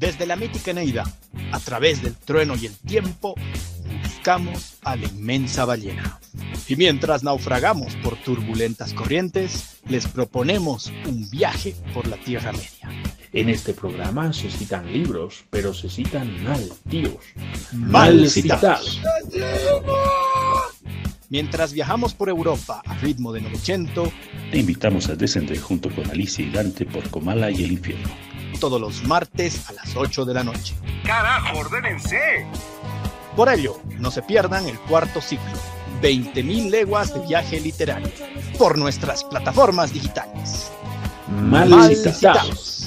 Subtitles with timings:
[0.00, 1.04] Desde la mítica Neida,
[1.52, 3.34] a través del trueno y el tiempo,
[4.02, 6.18] buscamos a la inmensa ballena.
[6.66, 13.02] Y mientras naufragamos por turbulentas corrientes, les proponemos un viaje por la Tierra Media.
[13.34, 17.22] En este programa se citan libros, pero se citan mal, tíos.
[17.74, 19.02] Mal citados.
[21.28, 24.10] Mientras viajamos por Europa a ritmo de Novecento,
[24.50, 28.29] te invitamos a descender junto con Alicia y Dante por Comala y el infierno.
[28.60, 30.74] Todos los martes a las 8 de la noche.
[31.06, 32.46] ¡Carajo, ordénense!
[33.34, 35.56] Por ello, no se pierdan el cuarto ciclo,
[36.02, 38.12] 20.000 leguas de viaje literario,
[38.58, 40.70] por nuestras plataformas digitales.
[41.40, 42.86] Mal, Mal citados.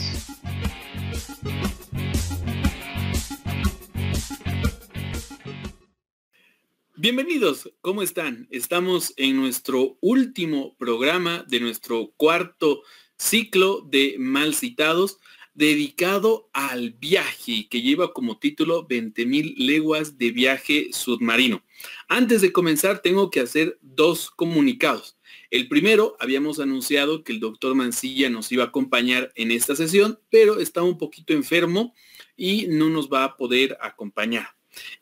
[6.96, 8.48] Bienvenidos, ¿cómo están?
[8.52, 12.84] Estamos en nuestro último programa de nuestro cuarto
[13.18, 15.18] ciclo de mal citados
[15.54, 21.64] dedicado al viaje que lleva como título 20.000 leguas de viaje submarino.
[22.08, 25.18] Antes de comenzar tengo que hacer dos comunicados.
[25.52, 30.20] El primero, habíamos anunciado que el doctor Mancilla nos iba a acompañar en esta sesión,
[30.30, 31.94] pero está un poquito enfermo
[32.36, 34.48] y no nos va a poder acompañar.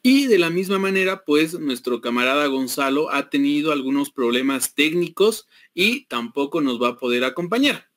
[0.04, 6.06] Y de la misma manera, pues nuestro camarada Gonzalo ha tenido algunos problemas técnicos y
[6.06, 7.90] tampoco nos va a poder acompañar.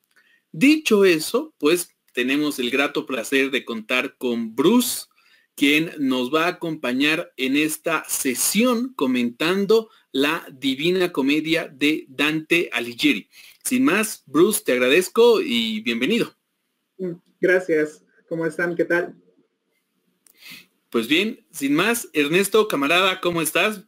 [0.51, 5.07] Dicho eso, pues tenemos el grato placer de contar con Bruce,
[5.53, 13.29] quien nos va a acompañar en esta sesión comentando la Divina Comedia de Dante Alighieri.
[13.63, 16.33] Sin más, Bruce, te agradezco y bienvenido.
[17.41, 18.01] Gracias.
[18.29, 18.75] ¿Cómo están?
[18.75, 19.13] ¿Qué tal?
[20.89, 23.83] Pues bien, sin más, Ernesto, camarada, ¿cómo estás?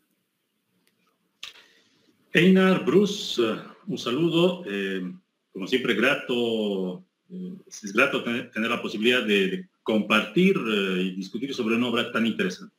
[2.33, 3.41] Einar, Bruce,
[3.87, 4.63] un saludo.
[4.67, 5.13] Eh,
[5.53, 12.11] como siempre, grato, es grato tener, la posibilidad de, compartir y discutir sobre una obra
[12.11, 12.75] tan interesante.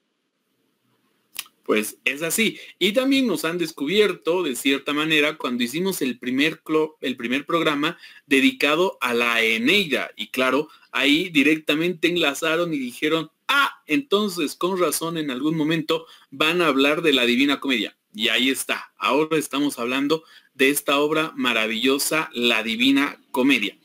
[1.65, 2.59] Pues es así.
[2.79, 6.63] Y también nos han descubierto, de cierta manera, cuando hicimos el primer,
[7.01, 7.97] el primer programa
[8.27, 10.11] dedicado a la Eneida.
[10.17, 16.61] Y claro, ahí directamente enlazaron y dijeron, Ah, entonces con razón en algún momento van
[16.61, 17.97] a hablar de la Divina Comedia.
[18.15, 18.93] Y ahí está.
[18.99, 20.23] Ahora estamos hablando
[20.55, 23.79] de esta obra maravillosa, La Divina Comedia.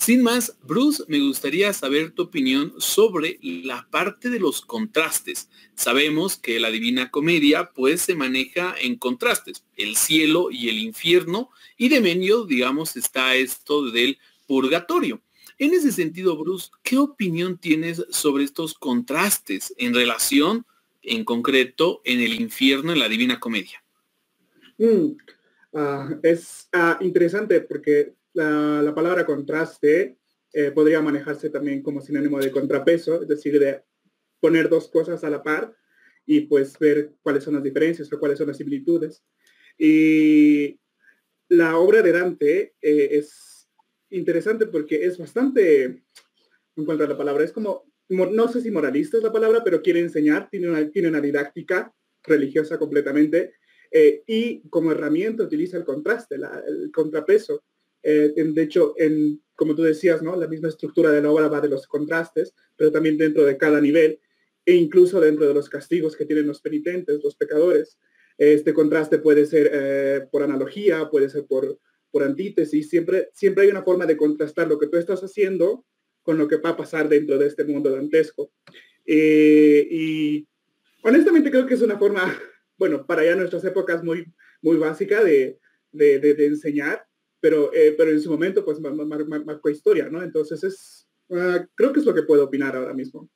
[0.00, 5.50] Sin más, Bruce, me gustaría saber tu opinión sobre la parte de los contrastes.
[5.74, 11.50] Sabemos que la Divina Comedia pues se maneja en contrastes, el cielo y el infierno,
[11.76, 14.16] y de medio, digamos, está esto del
[14.46, 15.20] purgatorio.
[15.58, 20.64] En ese sentido, Bruce, ¿qué opinión tienes sobre estos contrastes en relación,
[21.02, 23.84] en concreto, en el infierno, en la Divina Comedia?
[24.78, 25.10] Mm,
[25.74, 30.18] ah, es ah, interesante porque la, palabra contraste
[30.52, 33.82] eh, podría manejarse también como sinónimo de contrapeso, es decir, de
[34.40, 35.74] poner dos cosas a la par
[36.26, 39.22] y pues ver cuáles son las diferencias o cuáles son las similitudes.
[39.78, 40.78] Y
[41.48, 43.68] la obra de Dante eh, es
[44.10, 49.16] interesante porque es bastante, en cuanto a la palabra, es como, no sé si moralista
[49.16, 51.92] es la palabra, pero quiere enseñar, tiene una, tiene una didáctica
[52.22, 53.54] religiosa completamente,
[53.90, 57.64] eh, y como herramienta utiliza el contraste, el contrapeso.
[58.02, 60.36] Eh, de hecho, en, como tú decías, ¿no?
[60.36, 63.80] la misma estructura de la obra va de los contrastes, pero también dentro de cada
[63.80, 64.20] nivel,
[64.64, 67.98] e incluso dentro de los castigos que tienen los penitentes, los pecadores.
[68.38, 71.78] Este contraste puede ser eh, por analogía, puede ser por,
[72.10, 75.84] por antítesis, siempre, siempre hay una forma de contrastar lo que tú estás haciendo
[76.22, 78.52] con lo que va a pasar dentro de este mundo dantesco.
[79.06, 80.48] Eh, y
[81.02, 82.22] honestamente creo que es una forma,
[82.78, 84.24] bueno, para ya nuestras épocas muy,
[84.62, 85.58] muy básica de,
[85.92, 87.04] enseñar,
[87.40, 90.22] pero, eh, pero en su momento pues marcó historia, ¿no?
[90.22, 93.28] Entonces es, ah, creo que es lo que puedo opinar ahora mismo.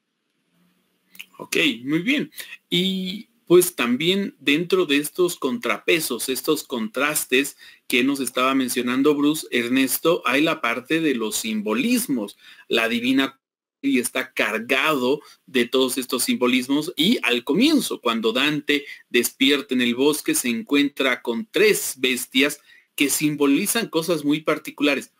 [1.38, 2.30] Ok, muy bien.
[2.68, 7.56] Y pues también dentro de estos contrapesos, estos contrastes
[7.86, 12.38] que nos estaba mencionando Bruce Ernesto, hay la parte de los simbolismos.
[12.68, 13.38] La divina
[13.84, 19.94] y está cargado de todos estos simbolismos y al comienzo, cuando Dante despierta en el
[19.94, 22.60] bosque, se encuentra con tres bestias
[22.96, 25.12] que simbolizan cosas muy particulares.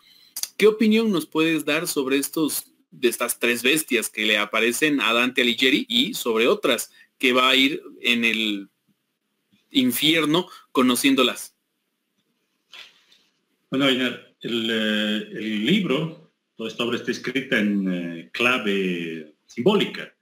[0.57, 5.13] ¿Qué opinión nos puedes dar sobre estos de estas tres bestias que le aparecen a
[5.13, 8.69] Dante Alighieri y sobre otras que va a ir en el
[9.75, 11.55] infierno conociéndolas.
[13.71, 14.01] Bueno, el,
[14.43, 20.15] eh, el libro, toda esta obra está escrita en eh, clave simbólica.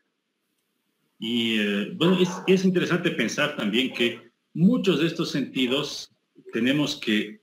[1.19, 6.11] Y eh, bueno, es, es, interesante pensar también que muchos de estos sentidos
[6.53, 7.42] tenemos que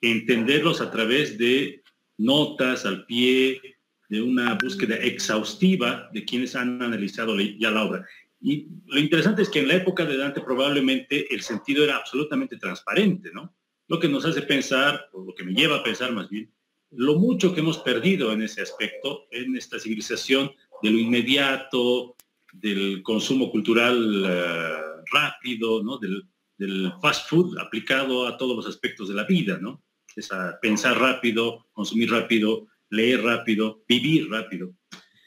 [0.00, 1.82] entenderlos a través de
[2.18, 3.60] notas al pie,
[4.08, 8.06] de una búsqueda exhaustiva de quienes han analizado ya la obra.
[8.42, 12.58] Y lo interesante es que en la época de Dante probablemente el sentido era absolutamente
[12.58, 13.54] transparente, ¿no?
[13.88, 16.50] Lo que nos hace pensar, o lo que me lleva a pensar más bien,
[16.90, 20.52] lo mucho que hemos perdido en ese aspecto, en esta civilización
[20.82, 22.16] de lo inmediato,
[22.52, 24.76] del consumo cultural eh,
[25.10, 25.96] rápido, ¿no?
[25.96, 26.24] Del,
[26.66, 29.82] del, fast food aplicado a todos los aspectos de la vida, ¿no?
[30.14, 30.28] Es
[30.60, 34.74] pensar rápido, consumir rápido, leer rápido, vivir rápido.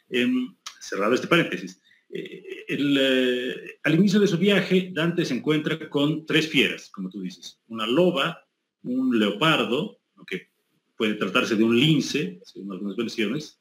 [0.10, 1.82] Em, cerrado este paréntesis.
[2.10, 7.22] Eh, eh, al inicio de su viaje, Dante se encuentra con tres fieras, como tú
[7.22, 7.60] dices.
[7.68, 8.46] Una loba,
[8.84, 10.50] un leopardo, que
[10.96, 13.60] puede tratarse de un lince, según algunas versiones,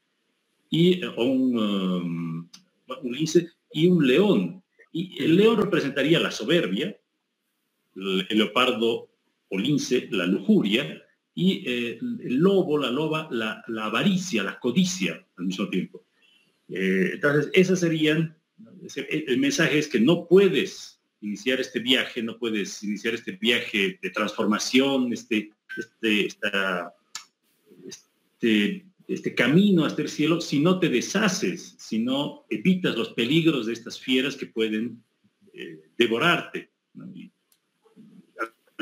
[0.71, 2.49] y, eh, um,
[3.03, 4.63] un, lince y un león.
[4.93, 6.97] Y el león representaría la soberbia,
[7.97, 9.11] el, leopardo
[9.49, 11.01] o lince, la lujuria,
[11.37, 16.05] y el lobo, la loba, la, avaricia, la codicia al mismo tiempo.
[16.69, 18.37] entonces, esas serían
[19.09, 24.11] el mensaje es que no puedes iniciar este viaje, no puedes iniciar este viaje de
[24.11, 26.29] transformación, este, este,
[27.87, 33.67] este, este camino hasta el cielo, si no te deshaces, si no evitas los peligros
[33.67, 35.03] de estas fieras que pueden
[35.55, 36.71] eh, devorarte.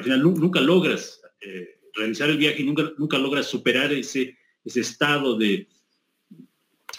[0.02, 4.80] Al final nunca logras eh, realizar el viaje y nunca, nunca logras superar ese, ese
[4.80, 5.68] estado de,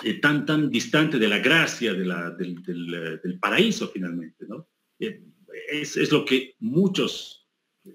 [0.03, 4.45] eh, tan, tan distante de la gracia, de la, del, del, paraíso finalmente.
[4.47, 4.67] ¿no?
[4.99, 5.21] Eh,
[5.71, 7.47] es, es, lo que muchos
[7.85, 7.91] eh,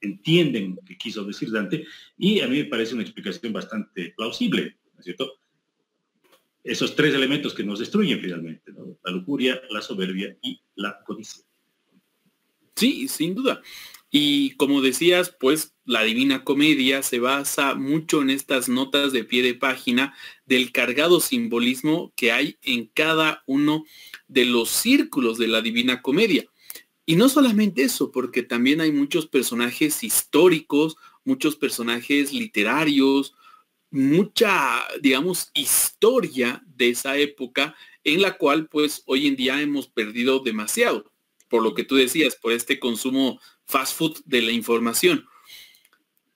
[0.00, 1.84] entienden que quiso decir Dante
[2.16, 5.32] y a mí me parece una explicación bastante plausible, ¿no es cierto?
[6.62, 8.98] Esos tres elementos que nos destruyen finalmente, ¿no?
[9.04, 11.44] la lujuria, la soberbia y la codicia.
[12.74, 13.62] Sí, sin duda.
[14.16, 19.42] Y como decías, pues la Divina Comedia se basa mucho en estas notas de pie
[19.42, 20.14] de página
[20.46, 23.84] del cargado simbolismo que hay en cada uno
[24.28, 26.44] de los círculos de la Divina Comedia.
[27.04, 33.34] Y no solamente eso, porque también hay muchos personajes históricos, muchos personajes literarios,
[33.90, 37.74] mucha, digamos, historia de esa época
[38.04, 41.10] en la cual pues hoy en día hemos perdido demasiado,
[41.48, 45.26] por lo que tú decías, por este consumo fast food de la información.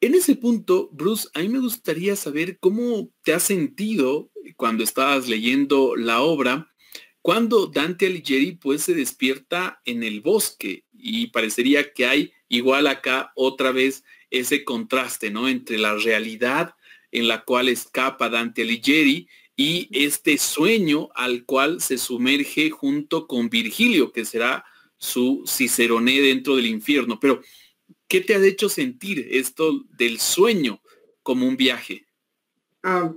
[0.01, 5.29] En ese punto, Bruce, a mí me gustaría saber cómo te has sentido cuando estabas
[5.29, 6.73] leyendo la obra,
[7.21, 13.33] cuando Dante Alighieri pues se despierta en el bosque y parecería que hay igual acá
[13.35, 15.49] otra vez ese contraste, ¿no?
[15.49, 16.75] Entre la realidad
[17.11, 23.51] en la cual escapa Dante Alighieri y este sueño al cual se sumerge junto con
[23.51, 24.65] Virgilio, que será
[24.99, 27.19] su Ciceroné dentro del infierno.
[27.21, 27.41] Pero,
[28.07, 30.83] ¿qué te ha hecho sentir esto del sueño
[31.23, 32.07] como un viaje?
[32.83, 33.15] Ah,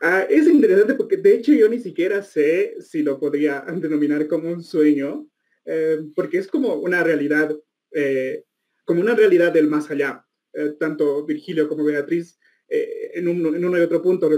[0.00, 4.50] ah, es interesante porque de hecho yo ni siquiera sé si lo podría denominar como
[4.50, 5.28] un sueño,
[5.64, 7.56] eh, porque es como una realidad,
[7.92, 8.44] eh,
[8.84, 10.26] como una realidad del más allá.
[10.54, 12.38] Eh, tanto Virgilio como Beatriz
[12.68, 14.30] en, en, uno y otro punto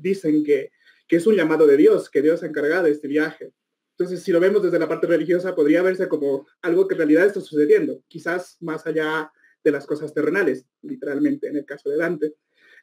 [0.00, 0.70] dicen que,
[1.08, 3.52] que es un llamado de Dios, que Dios se encarga de este viaje.
[3.98, 7.26] Entonces, si lo vemos desde la parte religiosa, podría verse como algo que en realidad
[7.26, 9.32] está sucediendo, quizás más allá
[9.64, 12.34] de las cosas terrenales, literalmente, en el caso de Dante.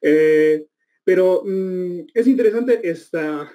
[0.02, 0.66] Eh,
[1.04, 3.52] pero mm, es interesante esta,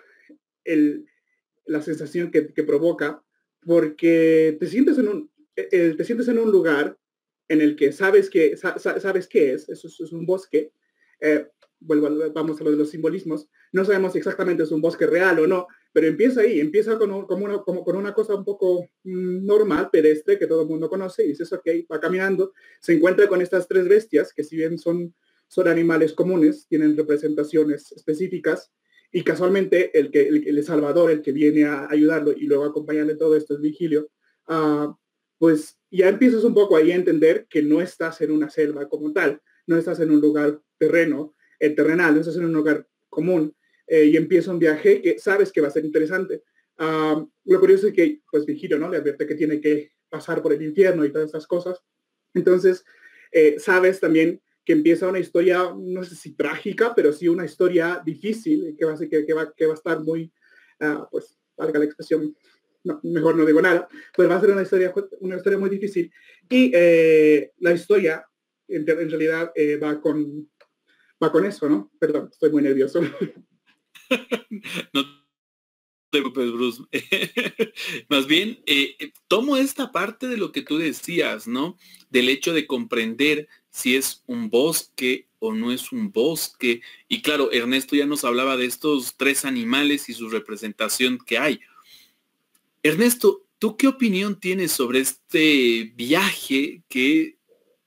[1.67, 3.25] la sensación que, provoca,
[3.67, 6.97] porque te sientes, en un, e, e, te sientes en un lugar
[7.49, 10.73] en el que sabes que sabes qué es, eso es, un bosque.
[11.21, 11.49] Eh,
[11.81, 13.49] vuelvo, vamos a lo de los simbolismos.
[13.73, 17.27] No sabemos si exactamente es un bosque real o no, pero empieza ahí, empieza con,
[17.27, 20.89] como una, como, con una cosa un poco mm, normal, pedestre, que todo el mundo
[20.89, 24.79] conoce, y dices, ok, va caminando, se encuentra con estas tres bestias, que si bien
[24.79, 25.15] son,
[25.49, 28.71] son animales comunes, tienen representaciones específicas,
[29.11, 33.37] y casualmente el, que, el, Salvador, el que viene a ayudarlo y luego acompañarle todo
[33.37, 34.11] esto es Vigilio,
[34.49, 34.95] uh,
[35.39, 39.13] pues ya empiezas un poco ahí a entender que no estás en una selva como
[39.13, 43.55] tal, no estás en un lugar terreno, el terrenal, no estás en un lugar común,
[43.89, 46.43] eh, y empieza un viaje que sabes que va a ser interesante.
[46.79, 48.89] lo curioso es que, pues Vigilio, ¿no?
[48.89, 51.83] Le advierte que tiene que pasar por el infierno y todas esas cosas.
[52.35, 52.85] Entonces,
[53.33, 58.03] eh, sabes también que empieza una historia, no sé si trágica, pero sí una historia
[58.05, 60.31] difícil, que va a, ser, que, va, que va a estar muy,
[60.81, 62.37] uh, pues, valga la expresión,
[63.03, 66.13] mejor no digo nada, pues va a ser una historia, una historia muy difícil.
[66.49, 68.27] Y eh, la historia,
[68.69, 69.53] en, en realidad,
[69.83, 70.51] va, con,
[71.23, 71.91] va con eso, ¿no?
[71.99, 73.01] Perdón, estoy muy nervioso.
[74.93, 75.05] no
[76.11, 76.83] te preocupes, Bruce.
[78.09, 81.77] Más bien, eh, eh, tomo esta parte de lo que tú decías, ¿no?
[82.11, 86.81] Del hecho de comprender si es un bosque o no es un bosque.
[87.09, 91.61] Y claro, Ernesto ya nos hablaba de estos tres animales y su representación que hay.
[92.83, 97.37] Ernesto, ¿tú qué opinión tienes sobre este viaje que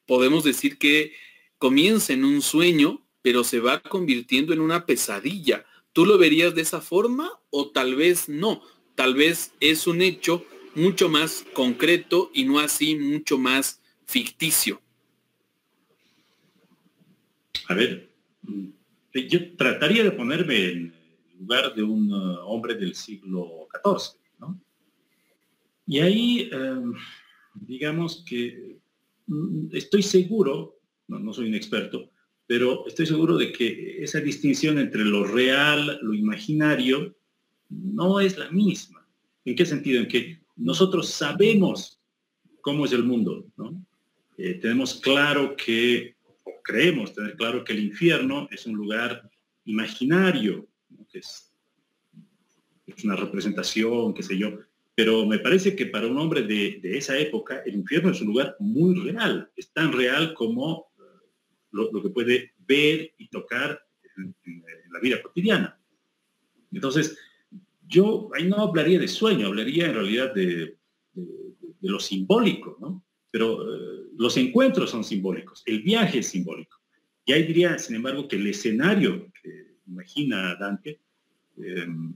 [0.06, 1.14] podemos decir que
[1.58, 5.66] comienza en un sueño, pero se va convirtiendo en una pesadilla?
[5.94, 8.62] ¿Tú lo verías de esa forma o tal vez no?
[8.96, 10.46] Tal vez es un hecho
[10.76, 14.82] mucho más concreto y no así mucho más ficticio.
[17.68, 18.10] A ver,
[18.44, 18.70] mm,
[19.30, 20.94] yo trataría de ponerme en
[21.40, 24.62] lugar de un uh, hombre del siglo XIV, ¿no?
[25.88, 26.94] Y ahí, em,
[27.54, 28.78] digamos que
[29.28, 32.11] mm, estoy seguro, no, soy un experto,
[32.52, 37.16] pero estoy seguro de que esa distinción entre lo real, lo imaginario,
[37.70, 39.08] no es la misma.
[39.46, 40.02] ¿En qué sentido?
[40.02, 42.02] En que nosotros sabemos
[42.60, 43.82] cómo es el mundo, ¿no?
[44.38, 46.18] Eh, tenemos claro que
[46.62, 49.32] creemos tener claro que el infierno es un lugar
[49.64, 50.68] imaginario,
[51.10, 51.54] que es,
[53.06, 54.60] una representación, qué sé yo,
[54.94, 58.58] pero me parece que para un hombre de, esa época el infierno es un lugar
[58.60, 60.91] muy real, es tan real como
[61.72, 63.82] lo, que puede ver y tocar
[64.18, 64.36] en,
[64.92, 65.80] la vida cotidiana.
[66.72, 67.18] Entonces,
[67.88, 70.78] yo ahí no hablaría de sueño, hablaría en realidad de,
[71.14, 73.06] de lo simbólico, ¿no?
[73.32, 76.80] Pero eh, los encuentros son simbólicos, el viaje es simbólico.
[77.26, 81.02] Y ahí diría, sin embargo, que el escenario que imagina Dante
[81.58, 82.14] em,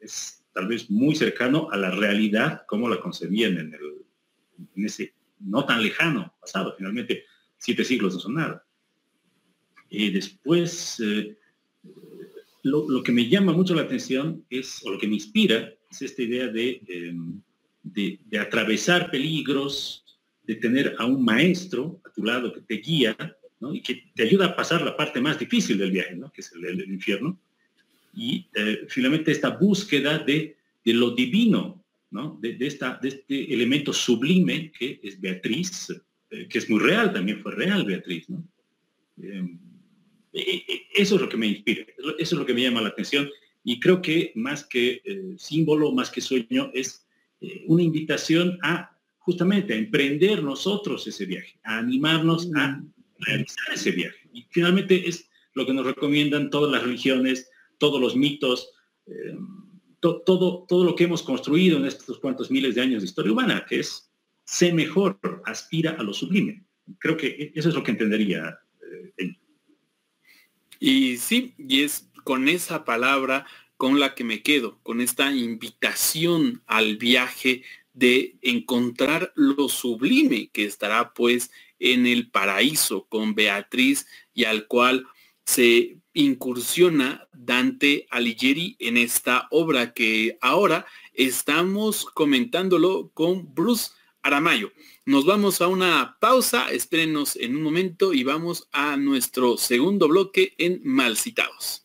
[0.00, 5.82] es tal vez muy cercano a la realidad como la concebían en ese no tan
[5.82, 6.74] lejano pasado.
[6.76, 7.24] Finalmente,
[7.56, 8.66] siete siglos no son nada.
[9.90, 11.36] Y después, eh,
[12.62, 16.22] lo, que me llama mucho la atención es, o lo que me inspira, es esta
[16.22, 17.40] idea de, em,
[17.82, 20.04] de, atravesar peligros,
[20.46, 23.16] de tener a un maestro a tu lado que te guía
[23.72, 26.30] y que te ayuda a pasar la parte más difícil del viaje, ¿no?
[26.30, 27.38] que es el, infierno.
[28.14, 32.38] Y eh, finalmente esta búsqueda de, de lo divino, ¿no?
[32.40, 35.90] de, esta, de este elemento sublime que es Beatriz,
[36.30, 38.28] eh, que es muy real, también fue real Beatriz.
[38.28, 38.44] ¿no?
[40.32, 41.86] Em, e, e, eso es lo que me inspira,
[42.18, 43.28] eso es lo que me llama la atención
[43.64, 47.04] y creo que más que eh, símbolo, más que sueño, es
[47.66, 52.92] una invitación a justamente a emprender nosotros ese viaje, a animarnos a mm.
[53.18, 54.16] realizar ese viaje.
[54.32, 58.70] Y finalmente es lo que nos recomiendan todas las religiones, todos los mitos,
[59.06, 59.36] eh,
[60.00, 63.66] todo, todo lo que hemos construido en estos cuantos miles de años de historia humana,
[63.68, 64.10] que es
[64.44, 66.64] sé mejor, aspira a lo sublime.
[66.98, 68.58] Creo que eso es lo que entendería.
[69.18, 69.36] Eh,
[70.78, 76.62] y sí, y es con esa palabra con la que me quedo, con esta invitación
[76.66, 84.44] al viaje de encontrar lo sublime que estará pues en el paraíso con Beatriz y
[84.44, 85.06] al cual
[85.44, 94.72] se incursiona Dante Alighieri en esta obra que ahora estamos comentándolo con Bruce Aramayo.
[95.04, 100.54] Nos vamos a una pausa, espérenos en un momento y vamos a nuestro segundo bloque
[100.58, 101.84] en Malcitados.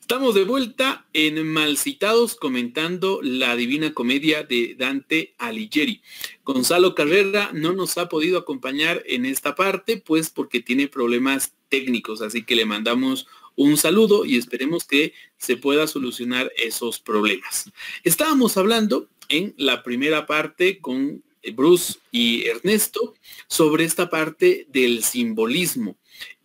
[0.00, 6.00] Estamos de vuelta en Malcitados comentando la Divina Comedia de Dante Alighieri.
[6.44, 12.22] Gonzalo Carrera no nos ha podido acompañar en esta parte, pues porque tiene problemas técnicos,
[12.22, 17.70] así que le mandamos un saludo y esperemos que se pueda solucionar esos problemas.
[18.02, 21.22] Estábamos hablando en la primera parte con
[21.54, 23.14] Bruce y Ernesto
[23.46, 25.96] sobre esta parte del simbolismo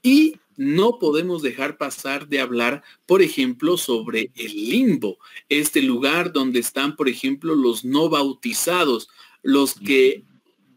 [0.01, 5.17] y no podemos dejar pasar de hablar, por ejemplo, sobre el limbo,
[5.49, 9.09] este lugar donde están, por ejemplo, los no bautizados,
[9.41, 10.23] los que,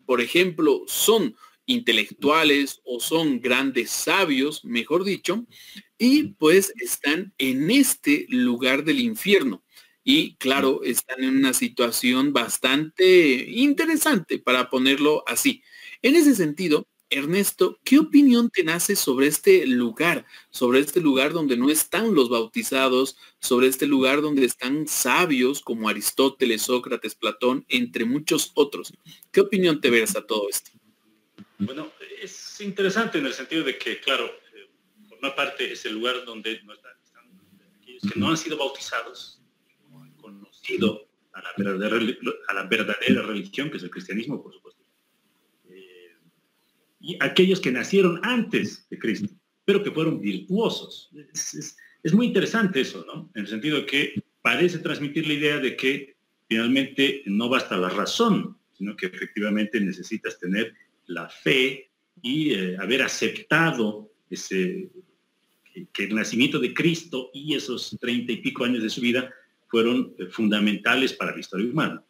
[0.07, 1.37] por ejemplo, son
[1.67, 5.45] intelectuales o son grandes sabios, mejor dicho,
[5.99, 9.63] y pues están en este lugar del infierno.
[10.09, 15.65] Y claro, están en una situación bastante interesante, para ponerlo así.
[16.01, 21.57] En ese sentido, Ernesto, ¿qué opinión te nace sobre este lugar, sobre este lugar donde
[21.57, 28.05] no están los bautizados, sobre este lugar donde están sabios como Aristóteles, Sócrates, Platón, entre
[28.05, 28.93] muchos otros?
[29.33, 30.71] ¿Qué opinión te ves a todo esto?
[31.59, 31.91] Bueno,
[32.23, 34.71] es interesante en el sentido de que, claro, eh,
[35.09, 36.93] por una parte es el lugar donde no están,
[37.83, 39.36] aquellos que no han sido bautizados,
[41.33, 44.87] a la verdadera religión, que es el cristianismo, por supuesto
[47.07, 49.29] y aquellos que nacieron antes de Cristo,
[49.65, 51.11] pero que fueron virtuosos.
[51.33, 53.31] Es, muy interesante eso, ¿no?
[53.35, 56.17] En el sentido que parece transmitir la idea de que
[56.49, 60.75] finalmente no basta la razón, sino que efectivamente necesitas tener
[61.07, 61.91] la fe
[62.23, 64.91] y eh, haber aceptado ese,
[65.93, 69.33] que, el nacimiento de Cristo y esos treinta y pico años de su vida
[69.77, 72.03] fueron eh, fundamentales para la historia humana.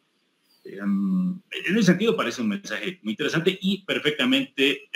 [0.63, 4.89] Em, en ese sentido parece un mensaje muy interesante y perfectamente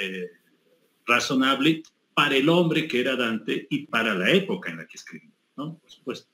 [1.06, 5.32] razonable para el hombre que era Dante y para la época en la que escribió,
[5.58, 5.78] ¿no?
[5.80, 6.30] Por supuesto.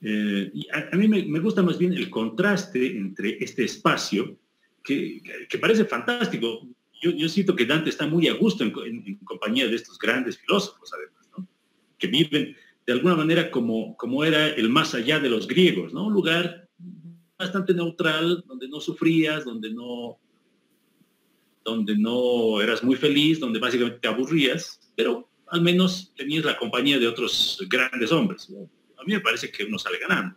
[0.00, 4.36] Eh, a, mí me, gusta más bien el contraste entre este espacio,
[4.82, 5.20] que,
[5.60, 6.66] parece fantástico.
[7.00, 11.28] Yo, siento que Dante está muy a gusto en, compañía de estos grandes filósofos, además,
[11.36, 11.48] ¿no?
[11.98, 12.56] que viven
[12.86, 16.06] de alguna manera como, como era el más allá de los griegos, ¿no?
[16.06, 16.68] un lugar
[17.38, 20.18] bastante neutral, donde no sufrías, donde no,
[21.64, 26.98] donde no eras muy feliz, donde básicamente te aburrías, pero al menos tenías la compañía
[26.98, 28.48] de otros grandes hombres.
[28.98, 30.36] A mí me parece que uno sale ganando,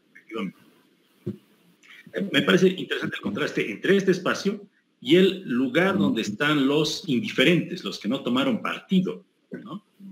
[2.31, 4.65] Me parece interesante el contraste entre este espacio
[5.01, 9.23] y el lugar donde están los indiferentes, los que no tomaron partido.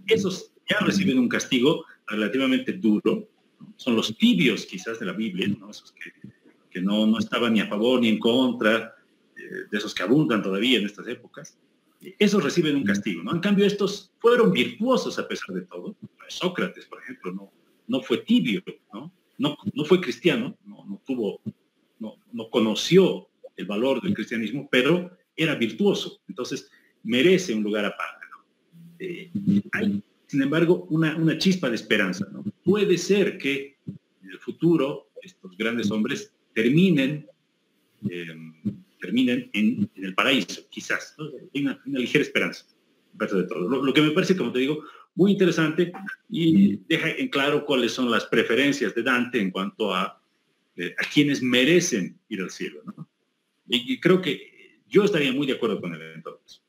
[0.08, 3.29] Esos ya reciben un castigo relativamente duro.
[3.77, 5.93] Son los tibios quizás de la Biblia, esos
[6.69, 8.95] que, no, no estaban ni a favor ni en contra,
[9.38, 11.57] eh, de esos que abundan todavía en estas épocas
[12.19, 13.33] esos reciben un castigo, ¿no?
[13.33, 15.95] En cambio, estos fueron virtuosos a pesar de todo.
[16.27, 17.51] Sócrates, por ejemplo, no,
[17.88, 19.13] no fue tibio, ¿no?
[19.38, 21.41] No, no fue cristiano, no, no tuvo,
[22.00, 26.22] no, no, conoció el valor del cristianismo, pero era virtuoso.
[26.27, 26.69] Entonces,
[27.03, 28.45] merece un lugar aparte, ¿no?
[29.00, 29.31] Eh,
[30.34, 32.44] sin embargo, una, chispa de esperanza, ¿no?
[32.63, 37.28] Puede ser que en el futuro estos grandes hombres terminen
[38.10, 38.36] eh,
[39.00, 41.16] terminen en, el paraíso, quizás.
[41.54, 42.66] Hay una, ligera esperanza,
[43.13, 43.70] de todo.
[43.70, 45.92] Lo, que me parece, como te digo, muy interesante
[46.32, 50.20] y deja en claro cuáles son las preferencias de Dante en cuanto a,
[50.78, 52.82] eh, a quienes merecen ir al cielo.
[53.68, 56.63] Y, creo que yo estaría muy de acuerdo con él entonces.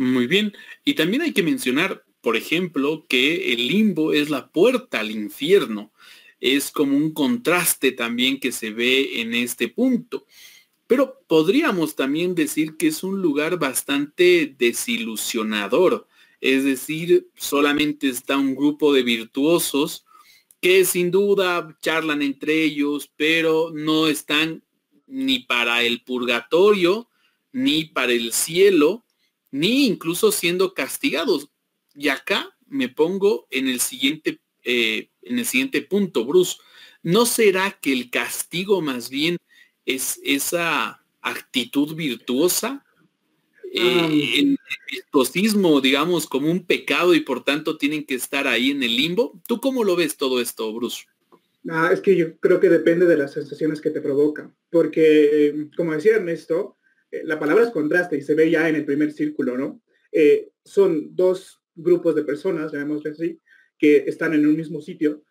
[0.00, 0.54] Muy bien.
[0.82, 5.92] Y también hay que mencionar, por ejemplo, que el limbo es la puerta al infierno.
[6.40, 10.24] Es como un contraste también que se ve en este punto.
[10.86, 16.08] Pero podríamos también decir que es un lugar bastante desilusionador.
[16.40, 20.06] Es decir, solamente está un grupo de virtuosos
[20.62, 24.64] que sin duda charlan entre ellos, pero no están
[25.06, 27.10] ni para el purgatorio,
[27.52, 29.04] ni para el cielo,
[29.50, 31.50] ni incluso siendo castigados.
[31.94, 36.56] Y acá me pongo en el siguiente, eh, en el siguiente punto, Bruce.
[37.02, 39.36] ¿No será que el castigo más bien
[39.86, 42.84] es esa actitud virtuosa,
[43.72, 44.58] eh, el
[44.90, 49.40] virtuosismo, digamos, como un pecado y por tanto tienen que estar ahí en el limbo.
[49.46, 51.04] ¿Tú cómo lo ves todo esto, Bruce?
[51.68, 55.92] Ah, es que yo creo que depende de las sensaciones que te provoca, porque, como
[55.92, 56.79] decía Ernesto, eh,
[57.24, 59.82] la palabra es contraste y se ve ya en el primer círculo, ¿no?
[60.12, 63.40] Eh, son dos grupos de personas, llamémosle así,
[63.78, 65.24] que están en un mismo sitio,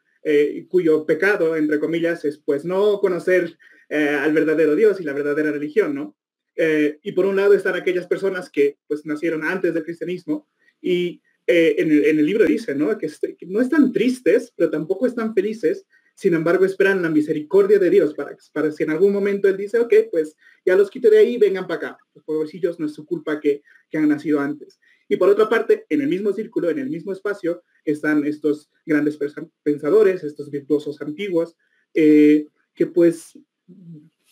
[0.68, 3.58] cuyo pecado, entre comillas, es pues no conocer
[3.92, 6.16] eh, al verdadero Dios y la verdadera religión, ¿no?
[6.56, 10.48] Eh, y por un lado están aquellas personas que pues nacieron antes del cristianismo
[10.80, 11.90] y eh, en,
[12.20, 12.96] el, libro dice, ¿no?
[13.00, 13.10] Que,
[13.48, 15.88] no están tristes, pero tampoco están felices,
[16.20, 19.80] sin embargo esperan la misericordia de Dios para, para si en algún momento Él dice,
[19.80, 21.98] ok, pues ya los quito de ahí, vengan para acá.
[22.14, 24.82] Los pobrecillos no es su culpa que, que han nacido antes.
[25.08, 29.18] Y por otra parte, en el mismo círculo, en el mismo espacio, están estos grandes
[29.64, 31.56] pensadores, estos virtuosos antiguos,
[31.94, 33.40] que pues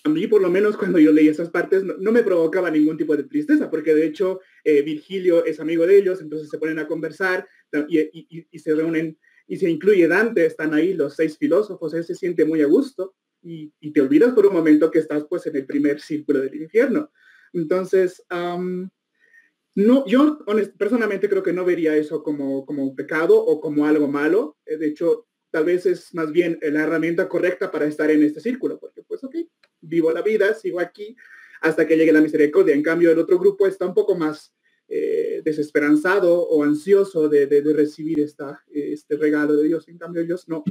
[0.03, 3.15] a mí por lo menos cuando yo leí esas partes no, me provocaba ningún tipo
[3.15, 6.87] de tristeza, porque de hecho eh, Virgilio es amigo de ellos, entonces se ponen a
[6.87, 7.47] conversar
[7.87, 12.45] y, se reúnen y se incluye Dante, están ahí los seis filósofos, él se siente
[12.45, 16.01] muy a gusto y, te olvidas por un momento que estás pues en el primer
[16.01, 17.11] círculo del infierno.
[17.53, 20.39] Entonces, no, yo
[20.77, 24.57] personalmente creo que no vería eso como, como un pecado o como algo malo.
[24.65, 28.41] Eh, de hecho, tal vez es más bien la herramienta correcta para estar en este
[28.41, 29.35] círculo, porque pues ok,
[29.81, 31.15] vivo la vida, sigo aquí
[31.61, 32.75] hasta que llegue la misericordia.
[32.75, 34.53] En cambio, el otro grupo está un poco más
[34.89, 39.87] eh, desesperanzado o ansioso de, recibir esta, este regalo de Dios.
[39.87, 40.63] En cambio, ellos no.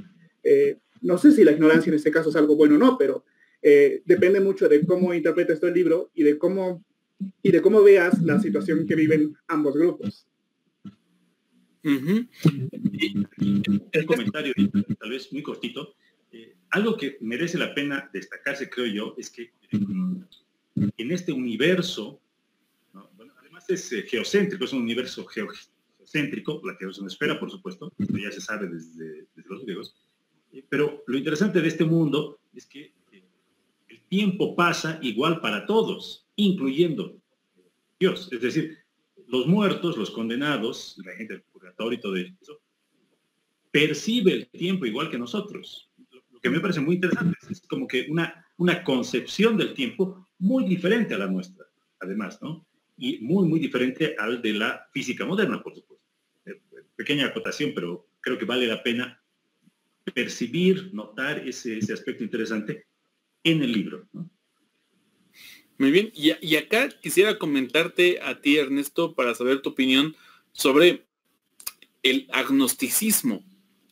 [0.43, 3.25] Eh, no sé si la ignorancia en este caso es algo bueno o no, pero
[3.63, 6.85] eh, depende mucho de cómo interpretes el libro y de cómo
[7.43, 10.29] y de cómo veas la situación que viven ambos grupos.
[11.83, 12.29] Un
[14.07, 14.53] comentario,
[14.99, 15.95] tal vez muy cortito.
[16.33, 19.51] Eh, algo que merece la pena destacarse, creo yo, es que
[20.75, 22.21] en este universo,
[23.69, 26.77] es eh, geocéntrico, es un universo geocéntrico, la
[27.07, 29.95] espera, por supuesto, esto ya se sabe desde, los griegos,
[30.53, 32.93] eh, pero lo interesante de este mundo es que
[33.89, 37.21] el tiempo pasa igual para todos, incluyendo
[37.99, 38.29] Dios.
[38.33, 38.79] Es decir,
[39.29, 42.61] los muertos, los condenados, la gente del purgatorio y todo eso,
[43.71, 45.91] percibe el tiempo igual que nosotros.
[46.31, 50.65] Lo que me parece muy interesante es como que una, una concepción del tiempo muy
[50.65, 51.65] diferente a la nuestra,
[52.01, 52.66] además, ¿no?
[52.97, 56.05] Y muy, muy diferente al de la física moderna, por supuesto.
[56.47, 56.61] Eh,
[56.95, 59.21] pequeña acotación, pero creo que vale la pena
[60.15, 62.87] percibir, notar ese, ese aspecto interesante
[63.43, 64.09] en el libro.
[65.79, 70.17] Muy bien, y, acá quisiera comentarte a ti, Ernesto, para saber tu opinión
[70.53, 71.05] sobre
[72.03, 73.45] el agnosticismo.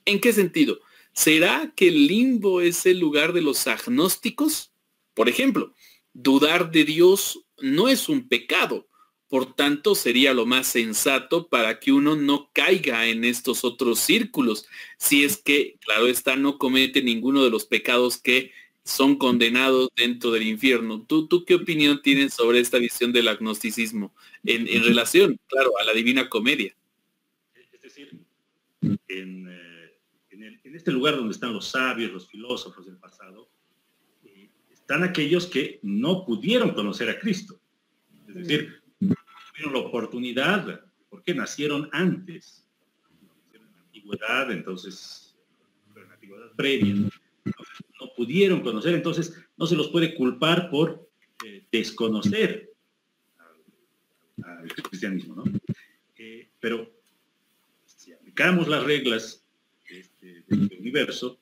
[0.07, 0.81] ¿En qué sentido?
[1.13, 4.73] ¿Será que el limbo es el lugar de los agnósticos?
[5.13, 5.75] Por ejemplo,
[6.15, 8.89] dudar de Dios no es un pecado,
[9.29, 14.67] por tanto sería lo más sensato para que uno no caiga en estos otros círculos,
[14.99, 18.53] si es que, claro está, no comete ninguno de los pecados que
[18.85, 21.05] son condenados dentro del infierno.
[21.07, 25.93] ¿Tú, tú qué opinión tienes sobre esta visión del agnosticismo en, relación, claro, a la
[25.95, 26.77] divina comedia?
[27.73, 28.21] Es decir,
[29.09, 29.95] en, eh,
[30.65, 33.49] este lugar donde están los sabios, los filósofos del pasado,
[34.25, 37.59] eh, están aquellos que no pudieron conocer a Cristo.
[38.29, 38.84] Es decir,
[39.55, 42.67] tuvieron la oportunidad, porque nacieron antes.
[43.87, 45.37] Antigüedad, entonces,
[46.57, 47.11] previa
[48.01, 51.09] no pudieron conocer, entonces no se los puede culpar por
[51.45, 52.73] eh, desconocer
[54.43, 55.45] al, cristianismo, ¿no?
[56.17, 56.91] Eh, pero
[57.85, 59.45] si aplicamos las reglas
[59.89, 61.39] este, del universo,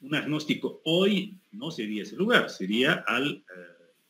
[0.00, 3.44] un agnóstico hoy no sería ese lugar, sería al eh,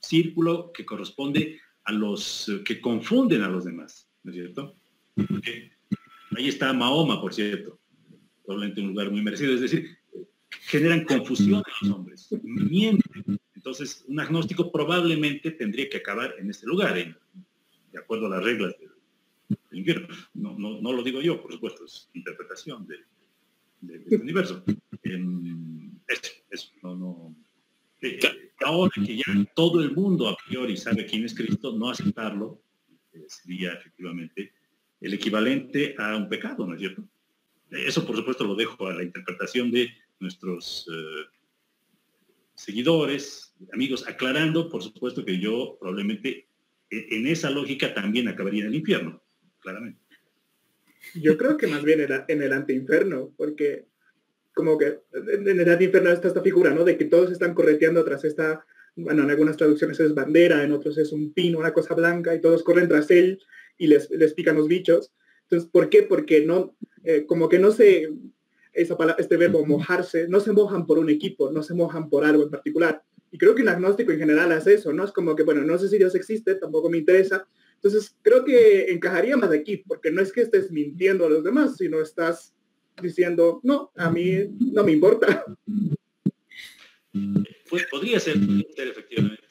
[0.01, 4.77] círculo que corresponde a los que confunden a los demás, ¿no es cierto?
[6.37, 7.79] ahí está Mahoma, por cierto,
[8.45, 9.97] probablemente un lugar muy merecido, es decir,
[10.51, 13.41] generan confusión en los hombres, mienten.
[13.55, 18.75] Entonces, un agnóstico probablemente tendría que acabar en este lugar, de acuerdo a las reglas
[18.79, 20.09] del, infierno.
[20.35, 24.63] No, no, lo digo yo, por supuesto, es interpretación del, universo.
[25.03, 25.91] Em,
[26.51, 27.35] eso, no, no.
[28.01, 28.19] Eh,
[28.61, 32.61] ahora que ya todo el mundo a priori sabe quién es Cristo, no aceptarlo
[33.13, 34.53] eh, sería efectivamente
[35.01, 37.05] el equivalente a un pecado, ¿no es cierto?
[37.71, 41.27] Eso, por supuesto, lo dejo a la interpretación de nuestros eh,
[42.55, 46.49] seguidores, amigos, aclarando, por supuesto, que yo probablemente
[46.91, 49.23] e, en esa lógica también acabaría en el infierno,
[49.61, 50.01] claramente.
[51.15, 53.87] Yo creo que más bien era en el anteinferno, porque
[54.59, 56.83] como que en el anteinferno está esta figura, ¿no?
[56.83, 58.67] De que todos están correteando tras esta,
[58.97, 62.41] bueno, en algunas traducciones es bandera, en otros es un pino, una cosa blanca, y
[62.41, 63.39] todos corren tras él
[63.79, 65.13] y les, les pican los bichos.
[65.45, 66.03] Entonces, ¿por qué?
[66.03, 68.09] Porque no, eh, como que no se,
[68.73, 72.25] esa palabra, este verbo mojarse, no se mojan por un equipo, no se mojan por
[72.25, 73.05] algo en particular.
[73.31, 75.05] Y creo que un agnóstico en general hace eso, ¿no?
[75.05, 77.47] Es como que, bueno, no sé si Dios existe, tampoco me interesa.
[77.77, 81.77] Entonces, creo que encajaría más aquí, porque no es que estés mintiendo a los demás,
[81.77, 82.57] sino estás
[83.03, 84.37] diciendo, no, a mí
[84.73, 85.45] no me importa.
[87.69, 88.37] Pues podría ser,
[88.77, 89.43] efectivamente.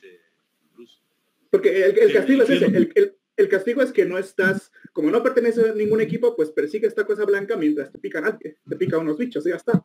[1.50, 5.70] Porque el, castigo es ese, el, el castigo es que no estás, como no perteneces
[5.70, 9.46] a ningún equipo, pues persigue esta cosa blanca mientras te pican te pican unos bichos
[9.46, 9.84] y ya está.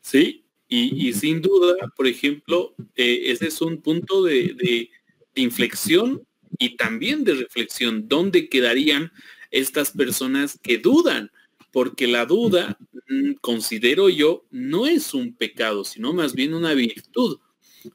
[0.00, 4.88] Sí, y, sin duda, por ejemplo, eh, ese es un punto de,
[5.34, 6.26] inflexión
[6.58, 8.08] y también de reflexión.
[8.08, 9.12] ¿Dónde quedarían
[9.52, 11.30] estas personas que dudan?
[11.70, 12.76] Porque la duda,
[13.08, 17.38] mm, considero yo, no es un pecado, sino más bien una virtud.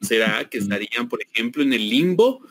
[0.02, 2.42] ¿Será que estarían, por ejemplo, en el limbo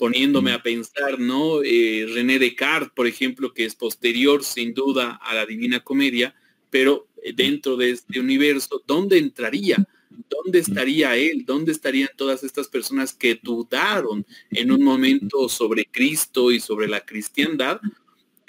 [0.00, 1.62] poniéndome a pensar, ¿no?
[1.62, 6.34] Eh, René Descartes, por ejemplo, que es posterior sin duda a la Divina Comedia,
[6.70, 9.76] pero eh, dentro de este universo, ¿dónde entraría?
[10.30, 11.44] ¿Dónde estaría él?
[11.44, 17.04] ¿Dónde estarían todas estas personas que dudaron en un momento sobre Cristo y sobre la
[17.04, 17.78] cristiandad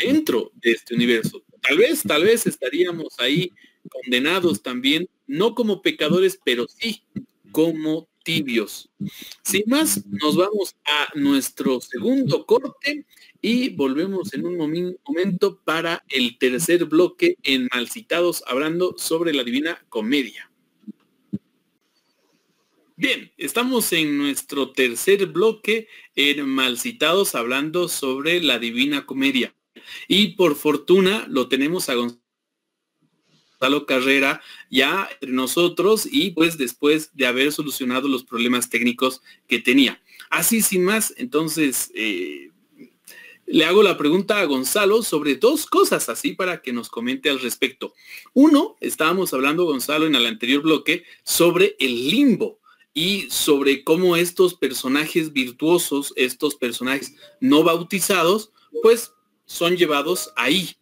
[0.05, 1.43] dentro de este universo?
[1.61, 3.51] Tal vez, tal vez estaríamos ahí
[3.89, 7.03] condenados también, no como pecadores, pero sí
[7.51, 8.89] como tibios.
[9.43, 13.05] Sin más, nos vamos a nuestro segundo corte
[13.41, 19.83] y volvemos en un momento para el tercer bloque en Malcitados, hablando sobre la Divina
[19.89, 20.51] Comedia.
[22.95, 29.55] Bien, estamos en nuestro tercer bloque en Malcitados, hablando sobre la Divina Comedia.
[30.07, 37.27] Y por fortuna lo tenemos a Gonzalo Carrera ya entre nosotros y pues después de
[37.27, 40.01] haber solucionado los problemas técnicos que tenía.
[40.29, 42.51] Así sin más, entonces eh,
[43.45, 47.39] le hago la pregunta a Gonzalo sobre dos cosas así para que nos comente al
[47.39, 47.93] respecto.
[48.33, 52.59] Uno, estábamos hablando, Gonzalo, en el anterior bloque sobre el limbo.
[52.93, 58.51] y sobre cómo estos personajes virtuosos, estos personajes no bautizados,
[58.83, 59.13] pues
[59.51, 60.77] son llevados ahí.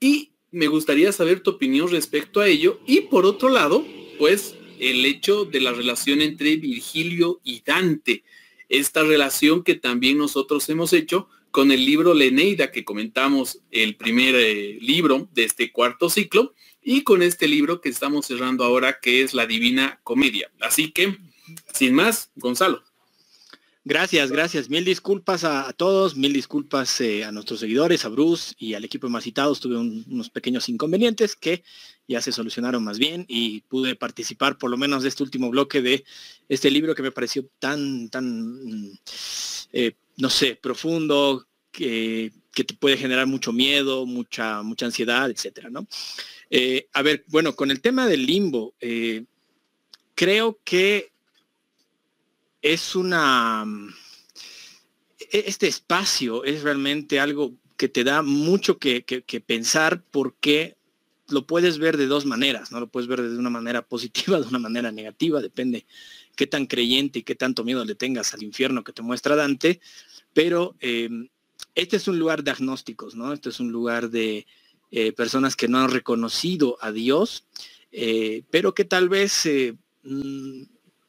[0.00, 2.80] Y me gustaría saber tu opinión respecto a ello.
[2.86, 3.86] Y por otro lado,
[4.18, 8.24] pues el hecho de la relación entre Virgilio y Dante.
[8.68, 14.34] Esta relación que también nosotros hemos hecho con el libro Leneida que comentamos el primer
[14.34, 19.22] eh, libro de este cuarto ciclo y con este libro que estamos cerrando ahora que
[19.22, 20.50] es La Divina Comedia.
[20.60, 21.16] Así que,
[21.72, 22.82] sin más, Gonzalo.
[23.86, 24.70] Gracias, gracias.
[24.70, 29.06] Mil disculpas a, todos, mil disculpas eh, a nuestros seguidores, a Bruce y al equipo
[29.06, 29.60] de más citados.
[29.60, 31.62] Tuve unos pequeños inconvenientes que
[32.08, 35.82] ya se solucionaron más bien y pude participar por lo menos de este último bloque
[35.82, 36.02] de
[36.48, 38.98] este libro que me pareció tan, tan,
[39.74, 45.68] eh, no sé, profundo, que, que, te puede generar mucho miedo, mucha, mucha ansiedad, etcétera,
[45.68, 45.86] ¿no?
[46.48, 48.74] Eh, a ver, bueno, con el tema del limbo,
[50.14, 51.13] creo que
[52.64, 53.64] es una...
[55.20, 59.04] E-, este espacio es realmente algo que te da mucho que,
[59.46, 60.76] pensar porque
[61.28, 62.80] lo puedes ver de dos maneras, ¿no?
[62.80, 65.86] Lo puedes ver de una manera positiva, de una manera negativa, depende
[66.34, 69.80] qué tan creyente y qué tanto miedo le tengas al infierno que te muestra Dante,
[70.32, 71.10] pero eh,
[71.74, 73.32] este es un lugar de agnósticos, ¿no?
[73.32, 74.46] Este es un lugar de
[74.90, 77.44] eh, personas que no han reconocido a Dios,
[77.92, 79.48] eh, pero que tal vez
[80.02, 80.62] mm,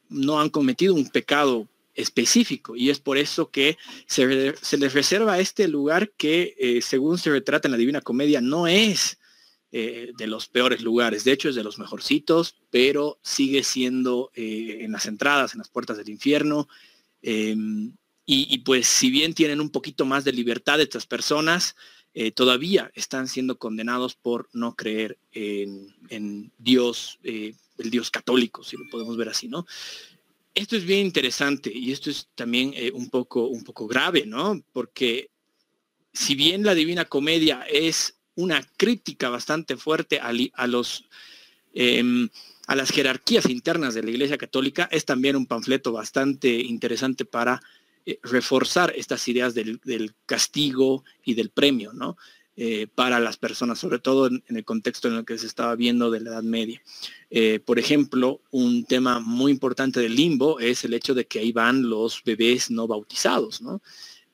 [0.08, 5.66] no han cometido un pecado específico y es por eso que se, les reserva este
[5.66, 9.18] lugar que eh, según se retrata en la Divina Comedia no es
[9.72, 14.78] eh, de los peores lugares, de hecho es de los mejorcitos, pero sigue siendo eh,
[14.82, 16.68] en las entradas, en las puertas del infierno.
[17.22, 17.92] Em,
[18.28, 21.76] y, pues si bien tienen un poquito más de libertad estas personas,
[22.34, 27.20] todavía están siendo condenados por no creer en, en Dios
[27.78, 29.66] el Dios católico, si lo podemos ver así, ¿no?
[30.54, 34.62] Esto es bien interesante y esto es también eh, un, poco, un poco grave, ¿no?
[34.72, 35.28] Porque
[36.12, 40.32] si bien la Divina Comedia es una crítica bastante fuerte a,
[40.66, 41.04] los,
[41.74, 42.28] em,
[42.66, 47.60] a las jerarquías internas de la Iglesia Católica, es también un panfleto bastante interesante para
[48.06, 52.16] eh, reforzar estas ideas del, del, castigo y del premio, ¿no?
[52.58, 56.10] Eh, para las personas, sobre todo en, el contexto en el que se estaba viendo
[56.10, 56.80] de la Edad Media.
[57.28, 61.52] Eh, por ejemplo, un tema muy importante del limbo es el hecho de que ahí
[61.52, 63.82] van los bebés no bautizados, ¿no?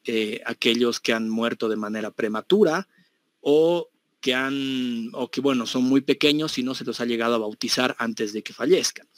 [0.04, 2.86] Eh, aquellos que han muerto de manera prematura
[3.40, 3.88] o
[4.20, 7.38] que han, o que bueno, son muy pequeños y no se los ha llegado a
[7.38, 9.08] bautizar antes de que fallezcan.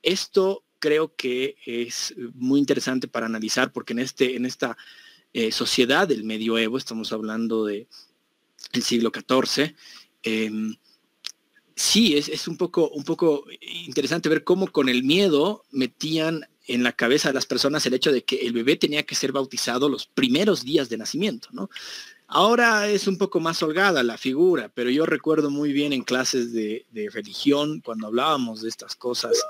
[0.00, 4.78] Esto creo que es muy interesante para analizar porque en, este, en esta
[5.50, 7.88] sociedad del medioevo, estamos hablando de
[8.72, 9.74] el siglo XIV.
[10.22, 10.76] Em,
[11.74, 16.92] sí, es, un, poco, un poco interesante ver cómo con el miedo metían en la
[16.92, 20.06] cabeza de las personas el hecho de que el bebé tenía que ser bautizado los
[20.06, 21.68] primeros días de nacimiento, ¿no?
[22.26, 26.52] Ahora es un poco más holgada la figura, pero yo recuerdo muy bien en clases
[26.52, 29.44] de, religión, cuando hablábamos de estas cosas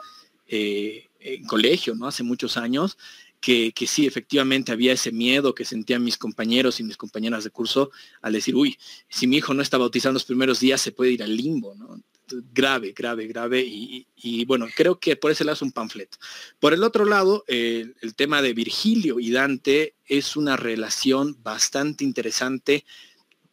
[0.48, 2.08] eh, en colegio, ¿no?
[2.08, 2.98] Hace muchos años,
[3.44, 7.90] que, sí, efectivamente había ese miedo que sentían mis compañeros y mis compañeras de curso
[8.22, 8.78] al decir, uy,
[9.11, 12.00] si mi hijo no está bautizando los primeros días, se puede ir al limbo, ¿no?
[12.54, 13.62] Grave, grave, grave.
[13.62, 16.16] Y, bueno, creo que por ese lado es un panfleto.
[16.59, 22.87] Por el otro lado, el tema de Virgilio y Dante es una relación bastante interesante.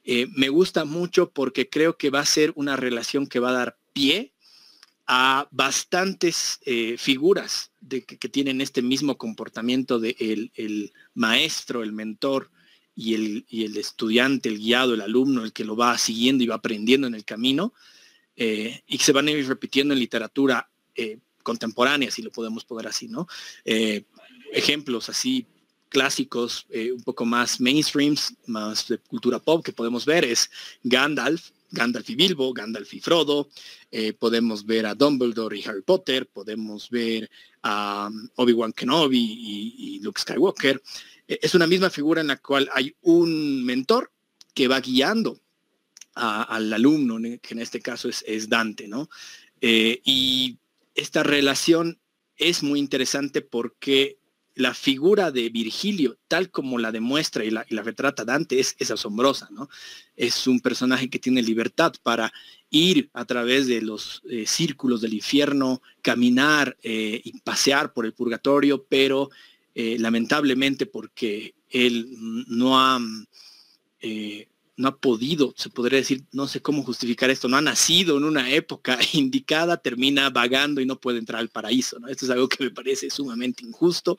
[0.05, 3.53] Eh, me gusta mucho porque creo que va a ser una relación que va a
[3.53, 4.31] dar pie
[5.07, 12.49] a bastantes eh, figuras de que, tienen este mismo comportamiento de el, maestro, el mentor
[12.95, 16.55] y el, el, estudiante, el guiado, el alumno, el que lo va siguiendo y va
[16.55, 17.73] aprendiendo en el camino,
[18.35, 22.63] eh, y que se van a ir repitiendo en literatura eh, contemporánea, si lo podemos
[22.63, 23.27] poner así, ¿no?
[24.53, 25.47] ejemplos así
[25.89, 30.51] clásicos, un poco más mainstreams, más de cultura pop que podemos ver es
[30.83, 33.49] Gandalf, Gandalf y Bilbo, Gandalf y Frodo,
[33.89, 37.29] eh, podemos ver a Dumbledore y Harry Potter, podemos ver
[37.63, 40.81] a um, Obi-Wan Kenobi y, Luke Skywalker.
[41.27, 44.11] Eh, es una misma figura en la cual hay un mentor
[44.53, 45.39] que va guiando
[46.13, 49.09] al alumno, que en este caso es, Dante, ¿no?
[49.61, 50.57] Eh, y
[50.93, 51.99] esta relación
[52.35, 54.17] es muy interesante porque
[54.55, 59.69] la figura de Virgilio, tal como la demuestra y la, retrata Dante, es, asombrosa, ¿no?
[60.15, 62.33] Es un personaje que tiene libertad para
[62.69, 68.13] ir a través de los eh, círculos del infierno, caminar eh, y pasear por el
[68.13, 69.29] purgatorio, pero
[69.73, 72.09] eh, lamentablemente porque él
[72.47, 72.99] no ha,
[74.81, 78.23] no ha podido, se podría decir, no sé cómo justificar esto, no ha nacido en
[78.23, 81.99] una época indicada, termina vagando y no puede entrar al paraíso.
[81.99, 82.07] ¿no?
[82.07, 84.17] Esto es algo que me parece sumamente injusto,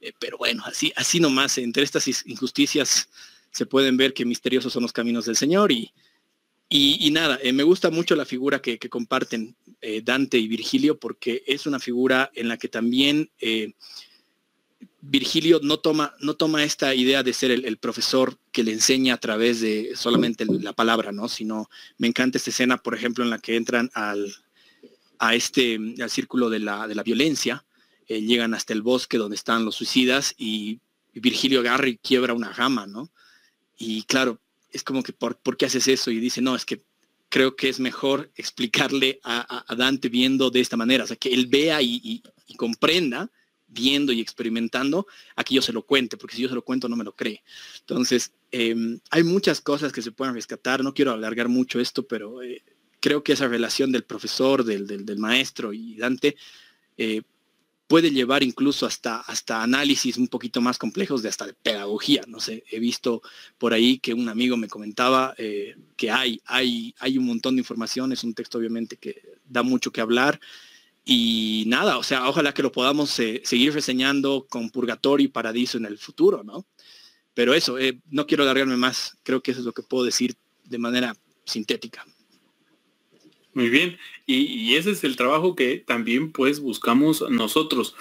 [0.00, 3.08] eh, pero bueno, así, así nomás, entre estas injusticias
[3.50, 5.92] se pueden ver que misteriosos son los caminos del Señor y,
[6.68, 11.42] y, nada, eh, me gusta mucho la figura que, comparten eh, Dante y Virgilio porque
[11.46, 13.30] es una figura en la que también
[15.02, 19.18] Virgilio no toma, no toma esta idea de ser el, profesor que le enseña a
[19.18, 21.28] través de solamente la palabra, ¿no?
[21.28, 24.34] Sino me encanta esta escena, por ejemplo, en la que entran al,
[25.18, 27.64] a este, al círculo de la, de la violencia,
[28.08, 30.80] eh, llegan hasta el bosque donde están los suicidas y,
[31.12, 33.10] Virgilio agarra y quiebra una gama, ¿no?
[33.76, 36.12] Y claro, es como que, ¿por, qué haces eso?
[36.12, 36.82] Y dice, no, es que
[37.28, 41.46] creo que es mejor explicarle a, Dante viendo de esta manera, o sea, que él
[41.46, 42.22] vea y
[42.56, 43.28] comprenda
[43.70, 45.06] viendo y experimentando
[45.36, 47.14] a que yo se lo cuente, porque si yo se lo cuento no me lo
[47.14, 47.42] cree.
[47.80, 52.42] Entonces, em, hay muchas cosas que se pueden rescatar, no quiero alargar mucho esto, pero
[52.42, 52.62] eh,
[53.00, 56.36] creo que esa relación del profesor, del, del, maestro y Dante
[56.96, 57.22] eh,
[57.86, 62.22] puede llevar incluso hasta, hasta análisis un poquito más complejos de hasta de pedagogía.
[62.28, 63.20] No sé, he visto
[63.58, 67.62] por ahí que un amigo me comentaba eh, que hay, hay, hay un montón de
[67.62, 70.38] información, es un texto obviamente que da mucho que hablar
[71.12, 75.76] y nada, o sea, ojalá que lo podamos eh, seguir reseñando con Purgatorio y Paradiso
[75.76, 76.68] en el futuro, ¿no?
[77.34, 80.36] Pero eso, eh, no quiero alargarme más, creo que eso es lo que puedo decir
[80.62, 82.06] de manera sintética.
[83.54, 87.96] Muy bien, y, ese es el trabajo que también pues buscamos nosotros.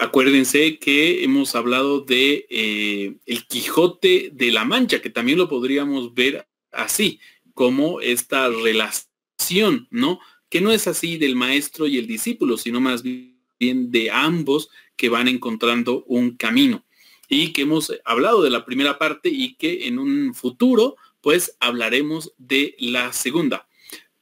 [0.00, 6.12] Acuérdense que hemos hablado de eh, el Quijote de la Mancha, que también lo podríamos
[6.12, 7.20] ver así,
[7.54, 10.18] como esta relación, ¿no?
[10.54, 15.08] Que no es así del maestro y el discípulo, sino más bien de ambos que
[15.08, 16.86] van encontrando un camino.
[17.28, 22.34] Y que hemos hablado de la primera parte y que en un futuro, pues hablaremos
[22.38, 23.66] de la segunda.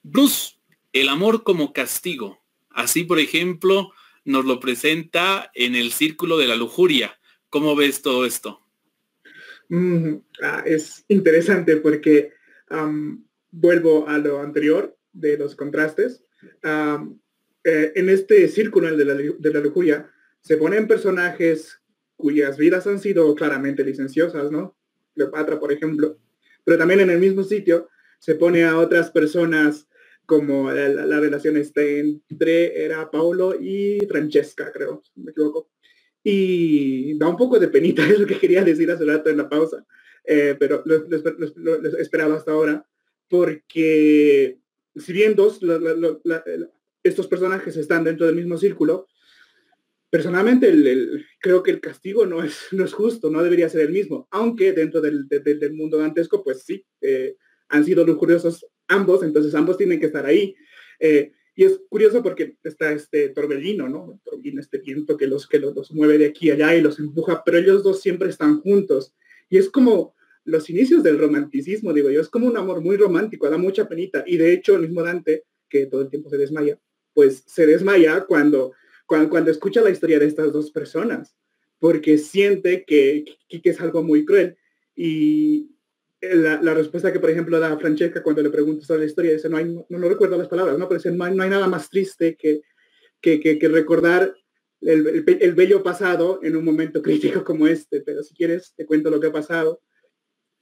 [0.03, 0.55] Bruce,
[0.95, 2.43] el amor como castigo.
[2.71, 3.93] Así, por ejemplo,
[4.25, 7.21] nos lo presenta en el círculo de la lujuria.
[7.51, 8.63] ¿Cómo ves todo esto?
[9.69, 12.33] Mm, ah, es interesante porque
[13.51, 16.25] vuelvo a lo anterior de los contrastes.
[17.65, 21.81] Eh, en este círculo de la, de la lujuria se ponen personajes
[22.17, 24.77] cuyas vidas han sido claramente licenciosas, ¿no?
[25.15, 26.19] Cleopatra, por ejemplo.
[26.65, 29.89] Pero también en el mismo sitio se pone a otras personas
[30.27, 35.71] como la, relación este entre era Paolo y Francesca, creo, si me equivoco.
[36.23, 39.49] Y da un poco de penita, es lo que quería decir hace rato en la
[39.49, 39.85] pausa,
[40.25, 42.87] eh, pero lo, lo, esperaba hasta ahora,
[43.29, 44.59] porque
[44.95, 45.61] si bien dos,
[47.03, 49.07] estos personajes están dentro del mismo círculo,
[50.11, 50.71] personalmente
[51.41, 54.73] creo que el castigo no es, no es justo, no debería ser el mismo, aunque
[54.73, 57.37] dentro del, del mundo dantesco, pues sí, eh,
[57.69, 60.55] han sido lujuriosos ambos, entonces ambos tienen que estar ahí.
[61.01, 64.21] Eh, y es curioso porque está este torbellino, ¿no?
[64.25, 67.43] Torbellino, este viento que los que los, mueve de aquí a allá y los empuja,
[67.45, 69.15] pero ellos dos siempre están juntos.
[69.51, 73.49] Y es como, los inicios del romanticismo, digo yo, es como un amor muy romántico,
[73.49, 74.25] da mucha penita.
[74.27, 76.79] Y de hecho, el mismo Dante, que todo el tiempo se desmaya,
[77.15, 78.73] pues se desmaya cuando,
[79.07, 81.37] cuando, escucha la historia de estas dos personas,
[81.79, 84.57] porque siente que, que, es algo muy cruel.
[84.95, 85.71] Y
[86.21, 89.57] la, respuesta que, por ejemplo, da Francesca cuando le pregunta sobre la historia, dice, no,
[89.57, 90.89] hay, no, no, recuerdo las palabras, ¿no?
[90.89, 92.63] pero dice, no hay, nada más triste que,
[93.21, 94.35] que, que recordar
[94.81, 99.11] el, el, bello pasado en un momento crítico como este, pero si quieres te cuento
[99.11, 99.81] lo que ha pasado.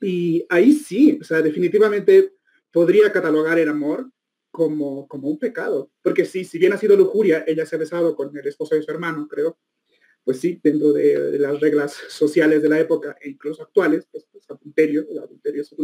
[0.00, 2.34] Y ahí sí, o sea, definitivamente
[2.72, 4.10] podría catalogar el amor
[4.50, 5.90] como, como un pecado.
[6.02, 8.82] Porque sí, si bien ha sido lujuria, ella se ha besado con el esposo de
[8.82, 9.58] su hermano, creo.
[10.24, 14.50] Pues sí, dentro de, las reglas sociales de la época e incluso actuales, pues, pues
[14.50, 15.74] adulterio, el adulterio es.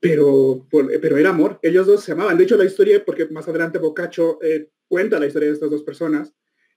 [0.00, 2.36] Pero, pero era amor, ellos dos se amaban.
[2.36, 5.82] De hecho, la historia, porque más adelante Boccaccio eh, cuenta la historia de estas dos
[5.82, 6.34] personas,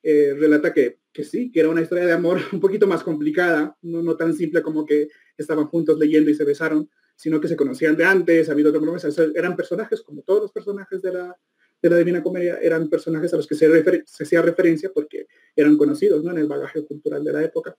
[0.10, 3.76] eh, relata que, que, sí, que era una historia de amor un poquito más complicada,
[3.82, 7.58] no, no tan simple como que estaban juntos leyendo y se besaron, sino que se
[7.58, 11.38] conocían de antes, ha habido otra promesa, eran personajes como todos los personajes de la,
[11.82, 15.76] de la Divina Comedia, eran personajes a los que se, se hacía referencia porque eran
[15.76, 16.32] conocidos ¿no?
[16.32, 17.76] en el bagaje cultural de la época.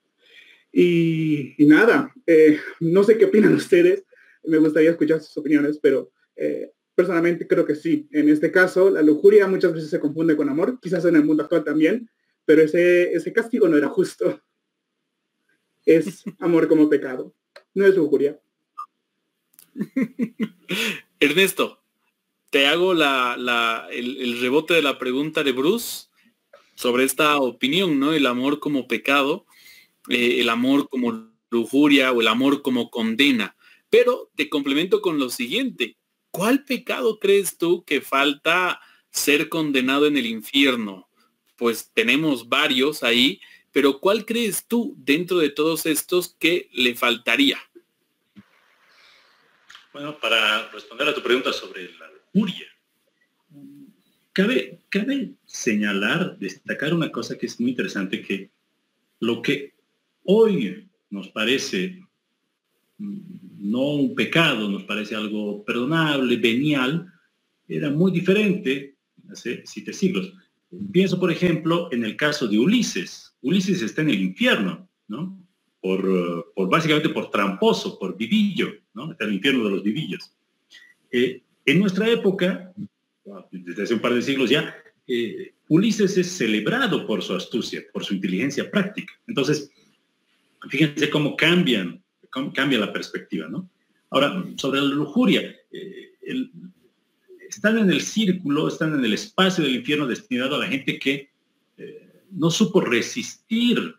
[0.71, 4.03] Y, nada, eh, no sé qué opinan ustedes,
[4.43, 8.07] me gustaría escuchar sus opiniones, pero eh, personalmente creo que sí.
[8.11, 11.41] En este caso, la lujuria muchas veces se confunde con amor, quizás en el mundo
[11.41, 12.07] actual también,
[12.49, 14.41] pero ese, ese castigo no era justo.
[15.85, 17.35] Es amor como pecado,
[17.75, 18.39] no es lujuria.
[21.19, 21.83] Ernesto,
[22.49, 26.07] te hago la, el, rebote de la pregunta de Bruce
[26.73, 28.13] sobre esta opinión, ¿no?
[28.13, 29.45] El amor como pecado,
[30.09, 33.55] eh, el amor como lujuria o el amor como condena.
[33.91, 35.97] Pero te complemento con lo siguiente.
[36.31, 38.81] ¿Cuál pecado crees tú que falta
[39.11, 41.08] ser condenado en el infierno?
[41.59, 43.41] Pues tenemos varios ahí,
[43.71, 47.59] pero ¿cuál crees tú dentro de todos estos que le faltaría?
[49.91, 52.67] Bueno, para responder a tu pregunta sobre la lujuria,
[54.31, 58.49] cabe, cabe señalar, destacar una cosa que es muy interesante, que
[59.19, 59.73] lo que
[60.23, 62.01] hoy nos parece
[62.99, 63.19] mm,
[63.59, 67.11] no un pecado, nos parece algo perdonable, venial,
[67.67, 68.95] era muy diferente
[69.29, 70.31] hace siete siglos.
[70.91, 73.35] Pienso, por ejemplo, en el caso de Ulises.
[73.41, 75.37] Ulises está en el infierno, ¿no?
[75.81, 79.15] Por, por básicamente por tramposo, por vivillo, ¿no?
[79.19, 80.31] El infierno de los vivillos.
[81.11, 82.73] Eh, en nuestra época,
[83.51, 84.75] desde hace un par de siglos ya,
[85.07, 89.13] eh, Ulises es celebrado por su astucia, por su inteligencia práctica.
[89.27, 89.71] Entonces,
[90.69, 93.69] fíjense cómo cambian, cómo cambia la perspectiva, ¿no?
[94.11, 96.11] Ahora, sobre la lujuria, eh,
[97.49, 101.29] están en el círculo, están en el espacio del infierno destinado a la gente que
[101.77, 103.95] eh, no supo resistir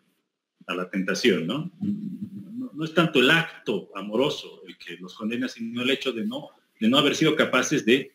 [0.66, 1.70] a la tentación, ¿no?
[1.80, 2.84] ¿no?
[2.84, 6.48] es tanto el acto amoroso el que los condena, sino el hecho de no,
[6.80, 8.12] de no haber sido capaces de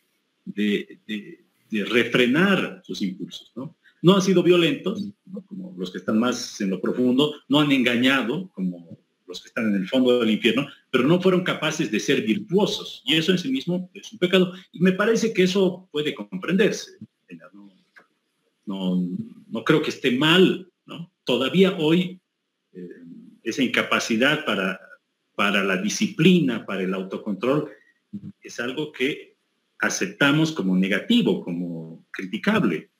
[1.70, 3.52] refrenar sus impulsos.
[3.54, 3.76] ¿no?
[4.06, 5.04] no han sido violentos,
[5.46, 9.68] como los que están más en lo profundo, no han engañado, como los que están
[9.68, 13.02] en el fondo del infierno, pero no fueron capaces de ser virtuosos.
[13.04, 14.52] Y eso en sí mismo es un pecado.
[14.72, 16.92] Y me parece que eso puede comprenderse.
[18.64, 19.00] No,
[19.48, 20.68] no, creo que esté mal.
[20.86, 21.12] ¿no?
[21.24, 22.20] Todavía hoy
[22.72, 22.88] eh,
[23.44, 24.80] esa incapacidad para,
[25.36, 27.70] para la disciplina, para el autocontrol,
[28.42, 29.36] es algo que
[29.78, 32.90] aceptamos como negativo, como criticable.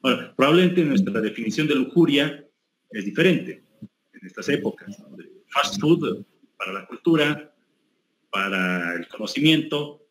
[0.00, 2.46] Bueno, probablemente nuestra definición de lujuria
[2.90, 3.62] es diferente
[4.14, 4.96] en estas épocas.
[5.50, 6.24] Fast food
[6.56, 7.52] para la cultura,
[8.30, 10.06] para el conocimiento,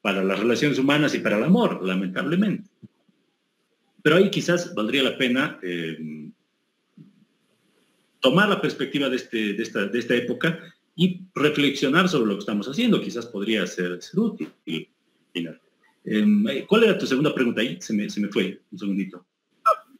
[0.00, 2.68] para las relaciones humanas y para el amor, lamentablemente.
[4.02, 6.28] Pero ahí quizás valdría la pena eh,
[8.20, 10.60] tomar la perspectiva de, este, de, esta, de, esta, época
[10.94, 13.00] y reflexionar sobre lo que estamos haciendo.
[13.00, 14.50] Quizás podría ser, útil.
[16.04, 17.78] Em, eh, ¿Cuál era tu segunda pregunta ahí?
[17.80, 19.24] Se me, fue un segundito.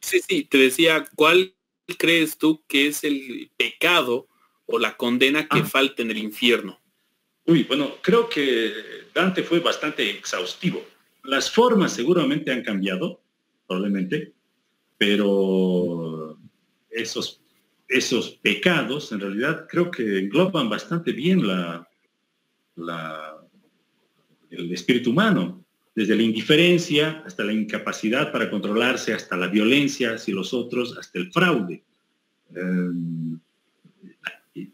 [0.01, 1.55] Sí, sí, te decía, ¿cuál
[1.97, 4.27] crees tú que es el pecado
[4.65, 5.65] o la condena que ah.
[5.65, 6.79] falta en el infierno?
[7.45, 8.71] Uy, bueno, creo que
[9.13, 10.83] Dante fue bastante exhaustivo.
[11.23, 13.21] Las formas seguramente han cambiado,
[13.67, 14.33] probablemente,
[14.97, 16.37] pero
[16.89, 17.41] esos,
[17.87, 21.87] esos pecados en realidad creo que engloban bastante bien la,
[22.75, 23.35] la
[24.49, 25.63] el espíritu humano,
[25.93, 31.19] desde la indiferencia hasta la incapacidad para controlarse, hasta la violencia hacia los otros, hasta
[31.19, 31.83] el fraude.
[32.53, 33.39] Em,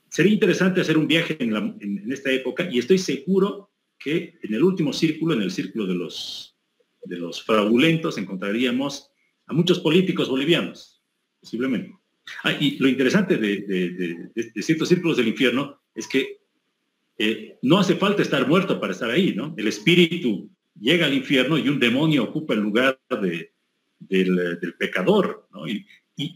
[0.10, 4.94] sería interesante hacer un viaje en, esta época y estoy seguro que en el último
[4.94, 9.10] círculo, en el círculo de los, fraudulentos, encontraríamos
[9.48, 11.02] a muchos políticos bolivianos,
[11.40, 11.96] posiblemente.
[12.44, 16.42] Ah, y lo interesante de, ciertos círculos del infierno es que
[17.18, 19.54] eh, no hace falta estar muerto para estar ahí, ¿no?
[19.58, 25.66] El espíritu llega al infierno y un demonio ocupa el lugar del, pecador, ¿no?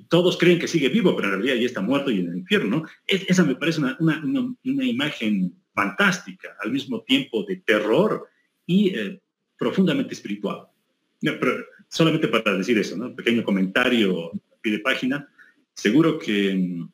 [0.08, 2.78] Todos creen que sigue vivo, pero en realidad ya está muerto y en el infierno,
[2.78, 2.86] ¿no?
[3.08, 4.26] esa me parece una,
[4.64, 8.28] imagen fantástica, al mismo tiempo de terror
[8.66, 9.22] y eh,
[9.58, 10.68] profundamente espiritual.
[11.90, 13.16] solamente para decir eso, ¿no?
[13.16, 14.32] Pequeño comentario
[14.64, 15.28] de página.
[15.74, 16.90] Seguro que mm,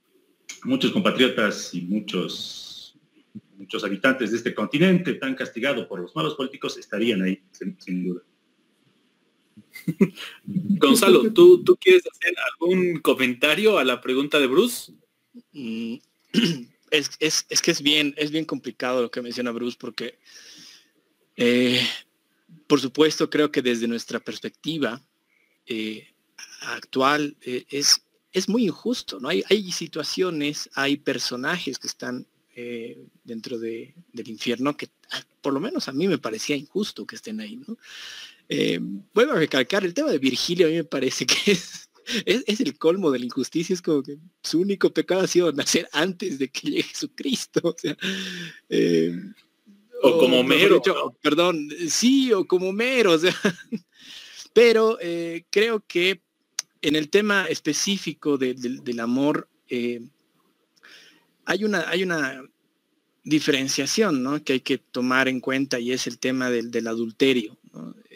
[0.65, 2.71] muchos compatriotas y muchos
[3.61, 8.21] muchos habitantes de este continente tan castigado por los malos políticos estarían ahí, sin, duda.
[10.45, 14.93] Gonzalo, ¿tú, ¿tú, quieres hacer algún comentario a la pregunta de Bruce?
[15.53, 15.95] Mm,
[16.91, 20.19] es, que es bien, es bien complicado lo que menciona Bruce porque,
[21.35, 21.81] eh,
[22.67, 25.01] por supuesto, creo que desde nuestra perspectiva
[25.65, 26.07] eh,
[26.61, 29.29] actual eh, es, es muy injusto, ¿no?
[29.29, 32.27] Hay, hay situaciones, hay personajes que están
[33.23, 37.15] dentro de, del infierno que ah, por lo menos a mí me parecía injusto que
[37.15, 37.77] estén ahí, ¿no?
[38.53, 38.79] Eh,
[39.13, 41.89] vuelvo a recalcar, el tema de Virgilio a mí me parece que es,
[42.25, 45.87] es, el colmo de la injusticia, es como que su único pecado ha sido nacer
[45.93, 47.95] antes de que llegue Jesucristo, o sea,
[48.67, 49.15] eh,
[50.03, 50.81] o, como mero.
[51.21, 53.33] Perdón, sí, o como mero, o sea,
[54.53, 54.97] pero
[55.49, 56.21] creo que
[56.81, 62.43] en el tema específico del amor, hay una, hay una
[63.23, 64.43] diferenciación ¿no?
[64.43, 67.57] que hay que tomar en cuenta y es el tema del, adulterio.
[68.09, 68.10] Eh,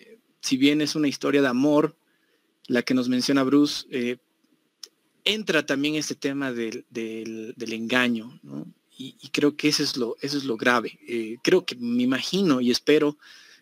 [0.45, 1.97] si bien es una historia de amor,
[2.67, 4.17] la que nos menciona Bruce, eh,
[5.23, 6.85] entra también este tema del,
[7.57, 8.39] engaño.
[8.95, 10.99] Y, creo que eso es lo, eso es lo grave.
[11.07, 13.17] Eh, creo que me imagino y espero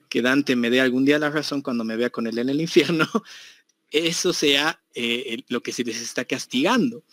[0.10, 2.60] que Dante me dé algún día la razón cuando me vea con él en el
[2.60, 3.08] infierno,
[3.90, 7.06] eso sea eh, lo que se les está castigando.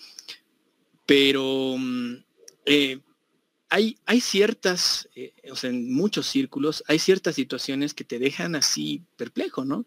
[1.06, 2.16] Pero mm,
[3.70, 5.08] hay, ciertas,
[5.50, 9.86] o sea, en muchos círculos, hay ciertas situaciones que te dejan así perplejo, ¿no?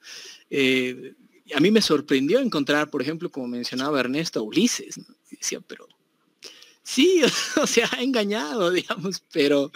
[1.55, 4.99] a mí me sorprendió encontrar, por ejemplo, como mencionaba Ernesto, Ulises.
[5.29, 5.88] Decía, pero
[6.84, 7.21] sí,
[7.61, 9.71] o sea, ha engañado, digamos, pero,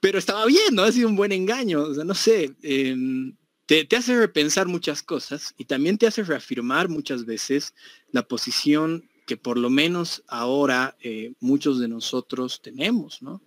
[0.00, 0.82] pero estaba bien, ¿no?
[0.82, 3.34] Ha sido un buen engaño, no sé, em,
[3.66, 7.74] te, hace repensar muchas cosas y también te hace reafirmar muchas veces
[8.12, 13.42] la posición que por lo menos ahora eh, muchos de nosotros tenemos, ¿no?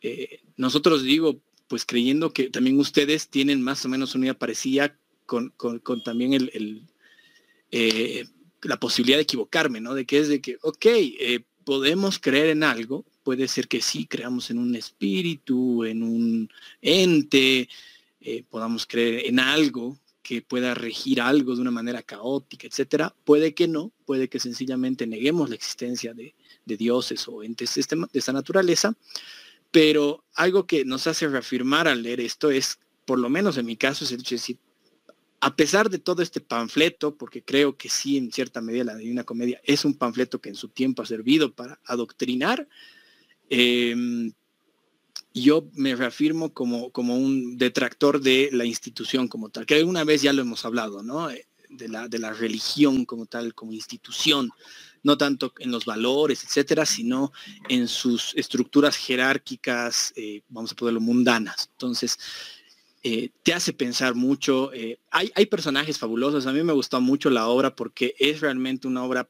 [0.00, 4.98] Eh, nosotros digo, pues creyendo que también ustedes tienen más o menos una idea parecida
[5.26, 5.52] con,
[6.02, 6.82] también el,
[7.70, 8.24] eh,
[8.62, 9.92] la posibilidad de equivocarme, ¿no?
[9.92, 10.86] De que es de que, ok,
[11.64, 16.48] podemos creer en algo, puede ser que sí creamos en un espíritu, en un
[16.80, 17.68] ente,
[18.48, 19.98] podamos creer en algo
[20.28, 23.14] que pueda regir algo de una manera caótica, etcétera.
[23.24, 26.34] Puede que no, puede que sencillamente neguemos la existencia de,
[26.66, 28.94] dioses o entes de, de esta naturaleza,
[29.70, 33.78] pero algo que nos hace reafirmar al leer esto es, por lo menos en mi
[33.78, 34.58] caso, es el hecho de decir,
[35.40, 39.24] a pesar de todo este panfleto, porque creo que sí, en cierta medida la Divina
[39.24, 42.68] Comedia es un panfleto que en su tiempo ha servido para adoctrinar,
[43.48, 44.34] em,
[45.42, 50.22] yo me reafirmo como, como un detractor de la institución como tal, que alguna vez
[50.22, 51.30] ya lo hemos hablado, ¿no?
[51.30, 54.50] Eh, de la, de la religión como tal, como institución,
[55.02, 57.30] no tanto en los valores, etcétera, sino
[57.68, 61.68] en sus estructuras jerárquicas, eh, vamos a ponerlo, mundanas.
[61.72, 62.18] Entonces,
[63.02, 64.70] eh, te hace pensar mucho.
[65.10, 66.46] Hay, hay, personajes fabulosos.
[66.46, 69.28] A mí me gustó mucho la obra porque es realmente una obra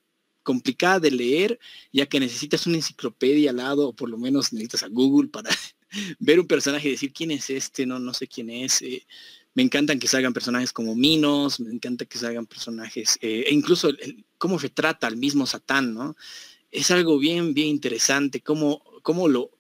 [0.49, 1.59] complicada de leer,
[1.93, 5.51] ya que necesitas una enciclopedia al lado, o por lo menos necesitas a Google para
[6.19, 8.83] ver un personaje y decir quién es este, no, no sé quién es.
[8.83, 9.05] Eh,
[9.55, 13.91] me encantan que salgan personajes como Minos, me encanta que salgan personajes, e incluso
[14.37, 16.17] cómo retrata al mismo Satán, ¿no?
[16.71, 19.51] Es algo bien, bien interesante, cómo, cómo lo,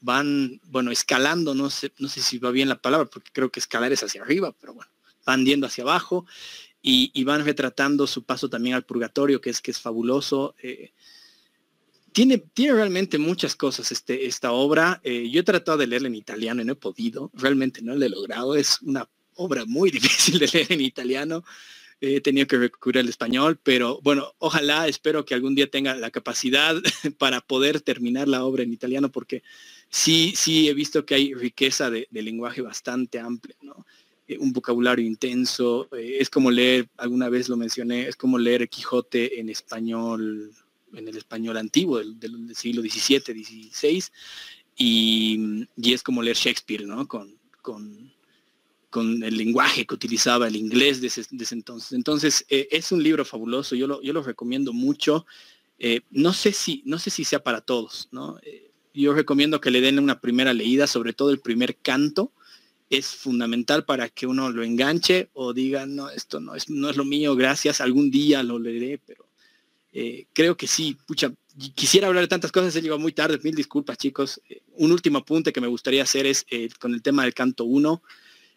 [0.00, 3.60] van, bueno, escalando, no sé, no sé si va bien la palabra, porque creo que
[3.60, 4.90] escalar es hacia arriba, pero bueno,
[5.24, 6.26] van yendo hacia abajo
[6.82, 10.56] y, van retratando su paso también al purgatorio, que es que es fabuloso.
[10.60, 10.92] Eh,
[12.12, 15.00] tiene, realmente muchas cosas este, esta obra.
[15.02, 18.04] Eh, yo he tratado de leerla en italiano y no he podido, realmente no lo
[18.04, 18.54] he logrado.
[18.54, 21.44] Es una obra muy difícil de leer en italiano.
[22.00, 26.10] He tenido que recurrir al español, pero bueno, ojalá, espero que algún día tenga la
[26.10, 26.74] capacidad
[27.18, 29.44] para poder terminar la obra en italiano, porque
[29.88, 33.86] sí, sí he visto que hay riqueza de, lenguaje bastante amplia, ¿no?
[34.26, 38.68] Eh, un vocabulario intenso, eh, es como leer, alguna vez lo mencioné, es como leer
[38.68, 40.52] Quijote en español,
[40.94, 44.04] en el español antiguo del, siglo XVII, XVI,
[44.76, 47.06] y, es como leer Shakespeare, ¿no?
[47.06, 48.12] Con, con,
[48.94, 51.24] el lenguaje que utilizaba el inglés de ese,
[51.54, 51.92] entonces.
[51.92, 55.24] Entonces, eh, es un libro fabuloso, yo lo, yo lo recomiendo mucho.
[56.10, 58.38] no, sé si, no sé si sea para todos, ¿no?
[58.94, 62.32] yo recomiendo que le den una primera leída, sobre todo el primer canto.
[62.90, 66.96] Es fundamental para que uno lo enganche o diga, no, esto no es, no es
[66.96, 69.26] lo mío, gracias, algún día lo leeré, pero
[69.92, 71.32] eh, creo que sí, pucha,
[71.74, 74.40] quisiera hablar de tantas cosas, se llegó muy tarde, mil disculpas chicos.
[74.48, 77.64] Eh, un último apunte que me gustaría hacer es eh, con el tema del canto
[77.64, 78.02] 1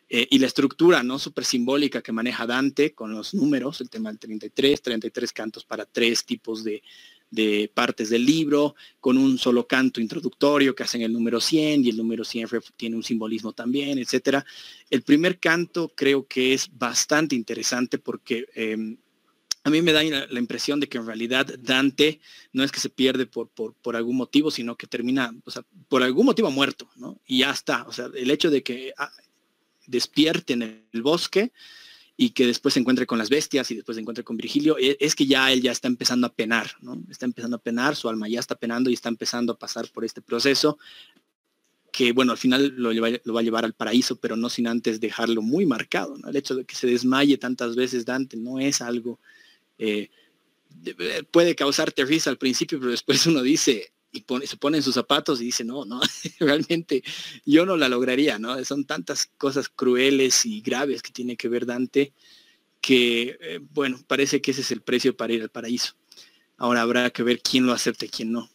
[0.08, 4.20] y la estructura no súper simbólica que maneja Dante con los números, el tema del
[4.20, 6.84] 33, 33 cantos para tres tipos de,
[7.32, 11.90] de partes del libro, con un solo canto introductorio que hacen el número 100 y
[11.90, 14.46] el número 100 tiene un simbolismo también, etcétera.
[14.90, 18.98] El primer canto creo que es bastante interesante porque em,
[19.66, 22.20] a mí me da la, impresión de que en realidad Dante
[22.54, 26.04] no es que se pierde por, por, algún motivo, sino que termina, o sea, por
[26.04, 27.20] algún motivo muerto, ¿no?
[27.26, 27.82] Y ya está.
[27.88, 29.12] O sea, el hecho de que ah,
[29.88, 31.52] despierte en el bosque
[32.16, 34.98] y que después se encuentre con las bestias y después se encuentre con Virgilio, e,
[35.00, 37.02] es que ya él ya está empezando a penar, ¿no?
[37.10, 40.06] Está empezando a penar, su alma ya está penando y está empezando a pasar por
[40.06, 40.78] este proceso
[41.92, 45.00] que, bueno, al final lo, lo va a llevar al paraíso, pero no sin antes
[45.00, 46.30] dejarlo muy marcado, ¿no?
[46.30, 49.20] El hecho de que se desmaye tantas veces Dante no es algo...
[49.78, 50.10] Eh,
[51.32, 55.42] puede causarte risa al principio, pero después uno dice, y se pone en sus zapatos
[55.42, 56.02] y dice, no, no,
[56.40, 57.04] realmente
[57.46, 58.64] yo no la lograría, ¿no?
[58.64, 62.14] Son tantas cosas crueles y graves que tiene que ver Dante
[62.82, 65.96] que, eh, bueno, parece que ese es el precio para ir al paraíso.
[66.58, 68.50] Ahora habrá que ver quién lo acepta y quién no.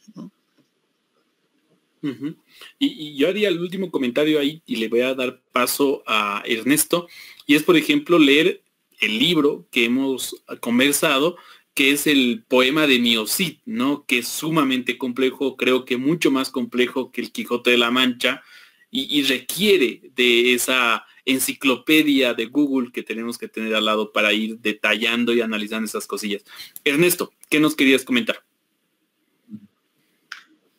[2.78, 7.08] y, yo haría el último comentario ahí y le voy a dar paso a Ernesto,
[7.46, 8.62] y es, por ejemplo, leer
[9.00, 11.36] el libro que hemos conversado
[11.74, 14.04] que es el poema de Miocid, ¿no?
[14.04, 18.42] Que es sumamente complejo, creo que mucho más complejo que el Quijote de la Mancha
[18.90, 24.58] y, requiere de esa enciclopedia de Google que tenemos que tener al lado para ir
[24.58, 26.44] detallando y analizando esas cosillas.
[26.84, 28.42] Ernesto, ¿qué nos querías comentar?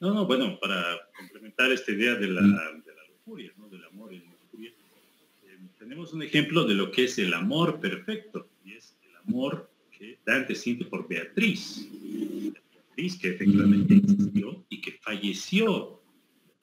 [0.01, 3.69] No, no, bueno, para complementar esta idea de la, de la lujuria, ¿no?
[3.69, 4.71] del amor y la lujuria,
[5.45, 5.57] eh,
[5.91, 10.19] tenemos un ejemplo de lo que es el amor perfecto, y es el amor que
[10.25, 11.85] Dante siente por Beatriz.
[12.71, 16.01] Beatriz que efectivamente existió y que falleció,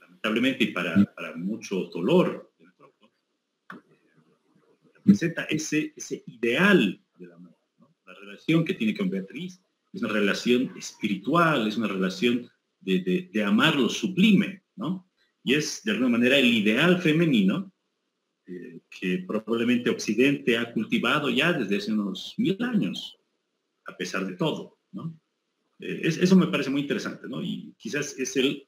[0.00, 2.70] lamentablemente para, para mucho dolor del
[4.94, 7.58] representa ese, ese ideal del amor.
[8.06, 9.60] La relación que tiene con Beatriz
[9.92, 12.50] es una relación espiritual, es una relación
[12.80, 15.06] de, de, amar lo sublime, ¿no?
[15.44, 17.74] Y es de alguna manera el ideal femenino
[18.48, 23.18] eh, que probablemente Occidente ha cultivado ya desde hace unos mil años,
[23.86, 25.20] a pesar de todo, ¿no?
[25.80, 27.42] Eh, eso me parece muy interesante, ¿no?
[27.42, 28.66] Y quizás es el,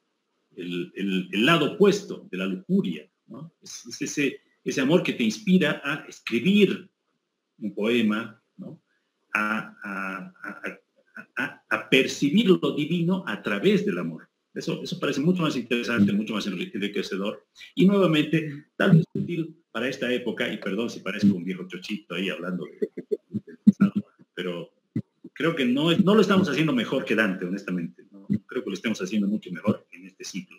[0.55, 0.93] el,
[1.33, 3.55] el, lado opuesto de la lujuria, ¿no?
[3.63, 6.91] Es, ese, ese amor que te inspira a escribir
[7.59, 8.83] un poema, ¿no?
[9.33, 10.35] a, a,
[11.71, 14.29] a, percibir lo divino a través del amor.
[14.55, 17.47] Eso, eso parece mucho más interesante, mucho más enriquecedor.
[17.75, 22.15] Y nuevamente, tal vez útil para esta época, y perdón si parezco un viejo chochito
[22.15, 22.67] ahí hablando
[24.35, 24.73] pero
[25.35, 28.05] creo que no, no lo estamos haciendo mejor que Dante, honestamente.
[28.47, 30.57] Creo que lo estamos haciendo mucho mejor en este ciclo.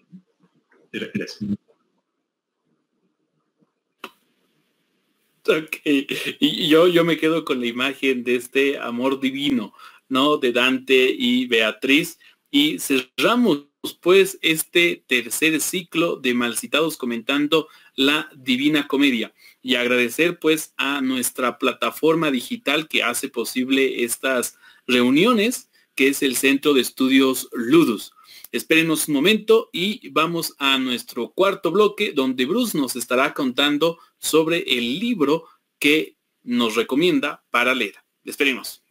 [5.47, 9.73] Ok, y yo, yo me quedo con la imagen de este amor divino,
[10.09, 10.37] ¿no?
[10.37, 12.19] De Dante y Beatriz.
[12.51, 13.65] Y cerramos
[14.01, 19.33] pues este tercer ciclo de Malcitados comentando la Divina Comedia.
[19.61, 24.57] Y agradecer pues a nuestra plataforma digital que hace posible estas
[24.87, 28.13] reuniones, que es el Centro de Estudios Ludus.
[28.51, 34.59] Espérenos un momento y vamos a nuestro cuarto bloque donde Bruce nos estará contando sobre
[34.77, 35.45] el libro
[35.79, 37.95] que nos recomienda para leer.
[38.25, 38.83] Esperemos.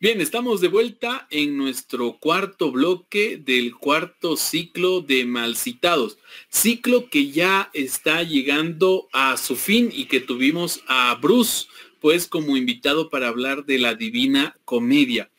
[0.00, 6.18] Bien, estamos de vuelta en nuestro cuarto bloque del cuarto ciclo de Malcitados.
[6.48, 11.66] Ciclo que ya está llegando a su fin y que tuvimos a Bruce,
[11.98, 15.32] pues como invitado para hablar de la Divina Comedia.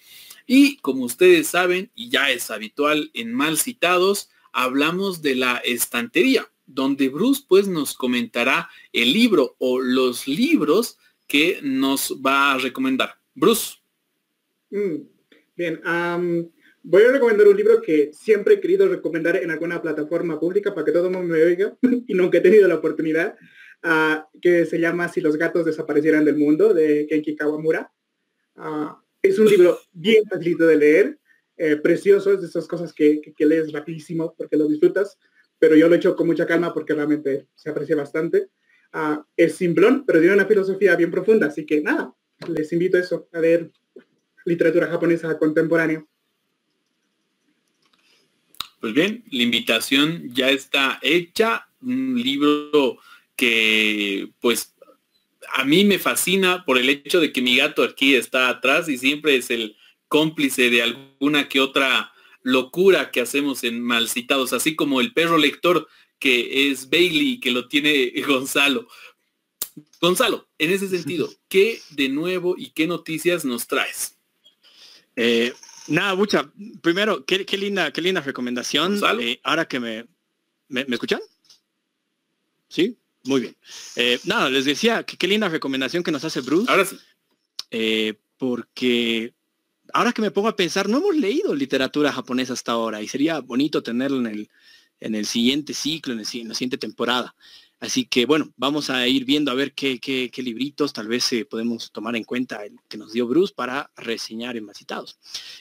[0.46, 7.08] Y como ustedes saben, y ya es habitual en Malcitados, hablamos de la estantería, donde
[7.08, 10.98] Bruce pues nos comentará el libro o los libros
[11.28, 13.22] que nos va a recomendar.
[13.34, 13.79] Bruce.
[14.72, 15.02] Mm,
[15.56, 15.82] bien,
[16.84, 20.86] voy a recomendar un libro que siempre he querido recomendar en alguna plataforma pública para
[20.86, 21.76] que todo el mundo me oiga
[22.08, 23.36] y nunca he tenido la oportunidad,
[23.84, 27.92] ah, que se llama Si los gatos desaparecieran del mundo, de Kenki Kawamura.
[28.56, 31.20] Ah, es un libro bien facilito de leer,
[31.58, 35.18] eh, precioso, es de esas cosas que, que, lees rapidísimo porque lo disfrutas,
[35.58, 38.50] pero yo lo he hecho con mucha calma porque realmente se aprecia bastante.
[38.94, 42.14] Ah, es simplón, pero tiene una filosofía bien profunda, así que nada,
[42.48, 43.72] les invito a eso, a ver
[44.50, 46.04] literatura japonesa contemporánea.
[48.82, 52.98] Pues bien, la invitación ya está hecha, un libro
[53.36, 54.74] que pues
[55.54, 58.98] a mí me fascina por el hecho de que mi gato aquí está atrás y
[58.98, 59.76] siempre es el
[60.08, 65.88] cómplice de alguna que otra locura que hacemos en Malcitados, así como el perro lector
[66.20, 68.88] que es Bailey que lo tiene Gonzalo.
[70.02, 74.19] Gonzalo, en ese sentido, ¿qué de nuevo y qué noticias nos traes?
[75.16, 75.54] Eh,
[75.88, 76.52] nada, mucha.
[76.82, 79.00] Primero, qué, linda, qué linda recomendación.
[79.20, 80.06] Eh, ahora que me,
[80.68, 81.20] me, escuchan?
[82.68, 83.56] Sí, muy bien.
[83.96, 86.70] Eh, nada, les decía que qué linda recomendación que nos hace Bruce.
[86.72, 86.98] Ahora sí.
[88.38, 89.34] porque
[89.94, 93.40] ahora que me pongo a pensar, no hemos leído literatura japonesa hasta ahora y sería
[93.40, 94.50] bonito tenerlo en el,
[95.00, 97.36] en el siguiente ciclo, en, en la siguiente temporada.
[97.80, 101.46] Así que bueno, vamos a ir viendo a ver qué, qué, libritos tal vez eh,
[101.46, 105.18] podemos tomar en cuenta el que nos dio Bruce para reseñar en Masitados.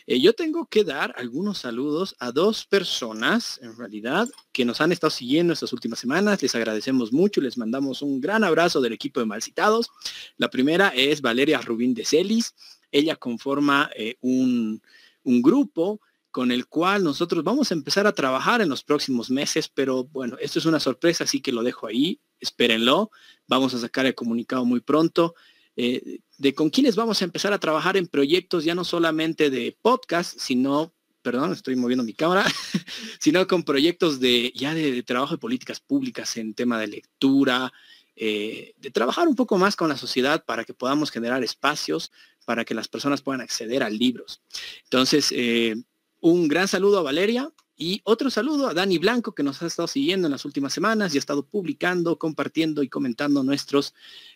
[0.06, 4.90] Eh, yo tengo que dar algunos saludos a dos personas, en realidad, que nos han
[4.90, 6.42] estado siguiendo estas últimas semanas.
[6.42, 9.90] Les agradecemos mucho, les mandamos un gran abrazo del equipo de Malcitados.
[10.38, 12.54] La primera es Valeria Rubín de Celis.
[12.90, 14.82] Ella conforma eh, un,
[15.22, 16.00] un grupo
[16.30, 20.36] con el cual nosotros vamos a empezar a trabajar en los próximos meses, pero bueno,
[20.40, 23.10] esto es una sorpresa, así que lo dejo ahí, espérenlo,
[23.46, 25.34] vamos a sacar el comunicado muy pronto.
[25.80, 29.76] Eh, de con quienes vamos a empezar a trabajar en proyectos ya no solamente de
[29.80, 32.44] podcast, sino, perdón, estoy moviendo mi cámara,
[33.20, 37.72] sino con proyectos de ya de, trabajo de políticas públicas en tema de lectura,
[38.16, 42.10] eh, de trabajar un poco más con la sociedad para que podamos generar espacios
[42.44, 44.42] para que las personas puedan acceder a libros.
[44.84, 45.76] Entonces, eh,
[46.20, 49.86] un gran saludo a Valeria y otro saludo a Dani Blanco que nos ha estado
[49.86, 53.94] siguiendo en las últimas semanas y ha estado publicando, compartiendo y comentando nuestros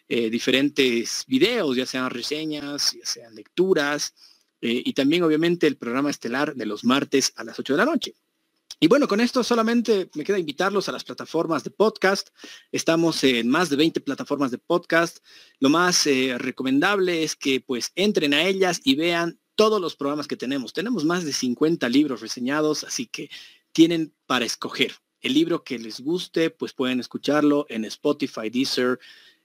[0.08, 4.14] eh, diferentes videos, ya sean reseñas, ya sean lecturas,
[4.64, 8.14] y también obviamente el programa estelar de los martes a las 8 de la noche.
[8.82, 12.30] Y bueno, con esto solamente me queda invitarlos a las plataformas de podcast.
[12.72, 15.18] Estamos en más de 20 plataformas de podcast.
[15.60, 20.26] Lo más eh, recomendable es que pues entren a ellas y vean todos los programas
[20.26, 20.72] que tenemos.
[20.72, 23.30] Tenemos más de 50 libros reseñados, así que
[23.72, 24.92] tienen para escoger.
[25.20, 28.98] El libro que les guste, pues pueden escucharlo en Spotify, Deezer,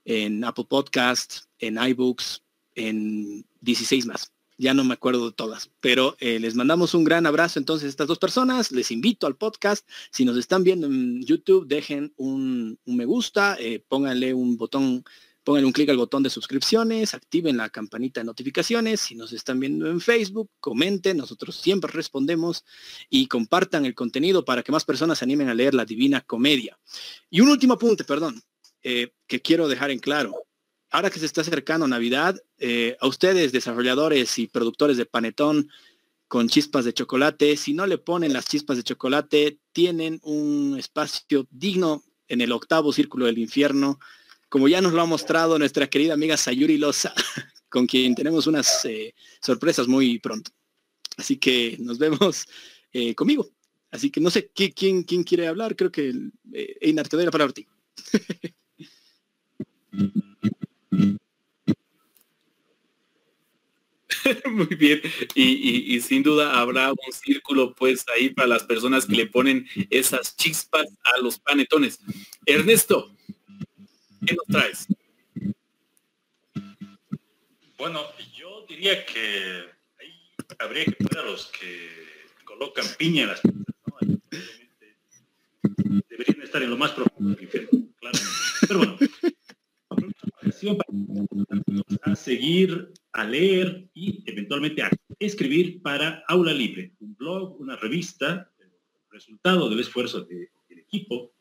[0.04, 2.42] en Apple Podcast, en iBooks,
[2.74, 7.26] en 16 más ya no me acuerdo de todas, pero eh, les mandamos un gran
[7.26, 11.22] abrazo entonces a estas dos personas, les invito al podcast, si nos están viendo en
[11.22, 15.04] YouTube, dejen un, me gusta, eh, pónganle un botón,
[15.48, 19.58] pónganle un clic al botón de suscripciones, activen la campanita de notificaciones, si nos están
[19.58, 22.66] viendo en Facebook, comenten, nosotros siempre respondemos
[23.08, 26.78] y compartan el contenido para que más personas se animen a leer la Divina Comedia.
[27.30, 28.42] Y un último apunte, perdón,
[28.82, 30.34] eh, que quiero dejar en claro
[30.90, 35.70] ahora que se está acercando Navidad, eh, a ustedes, desarrolladores y productores de panetón
[36.26, 41.46] con chispas de chocolate, si no le ponen las chispas de chocolate, tienen un espacio
[41.50, 43.98] digno en el octavo círculo del infierno,
[44.48, 47.12] como ya nos lo ha mostrado nuestra querida amiga Sayuri Loza,
[47.68, 50.50] con quien tenemos unas eh, sorpresas muy pronto.
[51.16, 52.46] Así que nos vemos
[52.92, 53.50] eh, conmigo.
[53.90, 56.12] Así que no sé quién, quién quiere hablar, creo que
[56.52, 57.66] Einar te doy la palabra a ti.
[64.50, 65.00] Muy bien,
[65.34, 70.36] y, sin duda habrá un círculo pues ahí para las personas que le ponen esas
[70.36, 72.00] chispas a los panetones.
[72.44, 73.14] Ernesto,
[74.26, 74.86] ¿qué nos traes?
[77.76, 78.02] Bueno,
[78.36, 79.64] yo diría que
[80.58, 81.90] habría que poner a los que
[82.44, 83.64] colocan piña en las ¿no?
[86.08, 87.70] Deberían estar en lo más profundo del infierno,
[88.66, 88.98] Pero bueno,
[92.02, 98.50] a seguir, a leer y eventualmente a escribir para Aula Libre, un blog, una revista,
[99.10, 101.32] resultado del esfuerzo del equipo.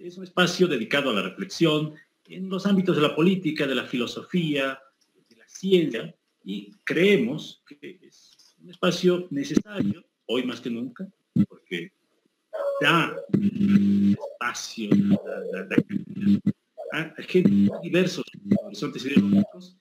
[0.00, 1.94] Es un espacio dedicado a la reflexión
[2.26, 4.80] en los ámbitos de la política, de la filosofía,
[5.28, 11.06] de la ciencia, y creemos que es un espacio necesario, hoy más que nunca,
[11.46, 11.92] porque
[12.80, 13.14] da
[14.10, 14.90] espacio,
[16.92, 18.24] hay gente diversos
[18.64, 19.76] horizontes ideológicos,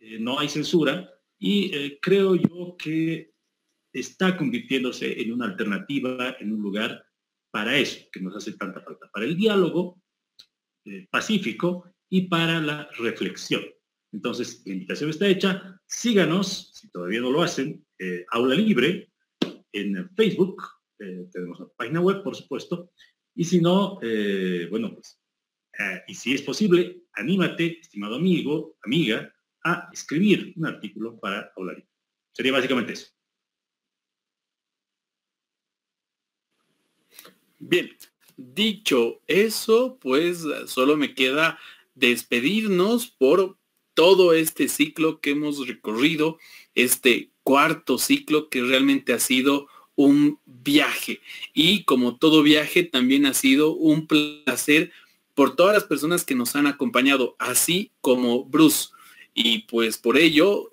[0.00, 3.32] eh, no hay censura y eh, creo yo que
[3.94, 7.06] está convirtiéndose en una alternativa, en un lugar
[7.54, 10.02] para eso que nos hace tanta falta, para el diálogo
[10.84, 13.62] eh, pacífico y para la reflexión.
[14.12, 15.80] Entonces, la invitación está hecha.
[15.86, 17.86] Síganos, si todavía no lo hacen,
[18.32, 19.10] Aula Libre
[19.72, 20.62] en Facebook.
[20.98, 22.90] tenemos una página web, por supuesto.
[23.34, 23.98] Y si no,
[24.70, 25.18] bueno, pues
[25.78, 29.32] eh, y si es posible, anímate, estimado amigo, amiga,
[29.64, 31.84] a escribir un artículo para hablar.
[32.32, 33.08] Sería básicamente eso.
[37.66, 37.96] Bien,
[38.36, 41.58] dicho eso, pues solo me queda
[41.94, 43.56] despedirnos por
[43.94, 46.38] todo este ciclo que hemos recorrido,
[46.74, 51.22] este cuarto ciclo que realmente ha sido un viaje.
[51.54, 54.92] Y como todo viaje, también ha sido un placer
[55.32, 58.90] por todas las personas que nos han acompañado, así como Bruce.
[59.32, 60.68] Y pues por ello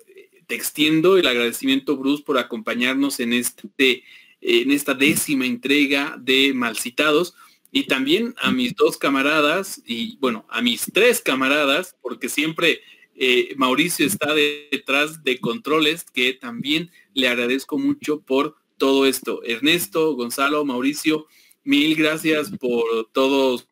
[0.46, 4.04] te extiendo el agradecimiento, Bruce, por acompañarnos en, este,
[4.42, 7.34] en esta décima entrega de Malcitados.
[7.70, 12.82] Y también a mis dos camaradas, y bueno, a mis tres camaradas, porque siempre
[13.14, 19.42] eh, Mauricio está detrás de controles, que también le agradezco mucho por todo esto.
[19.44, 21.26] Ernesto, Gonzalo, Mauricio,
[21.64, 23.68] Mil gracias por todas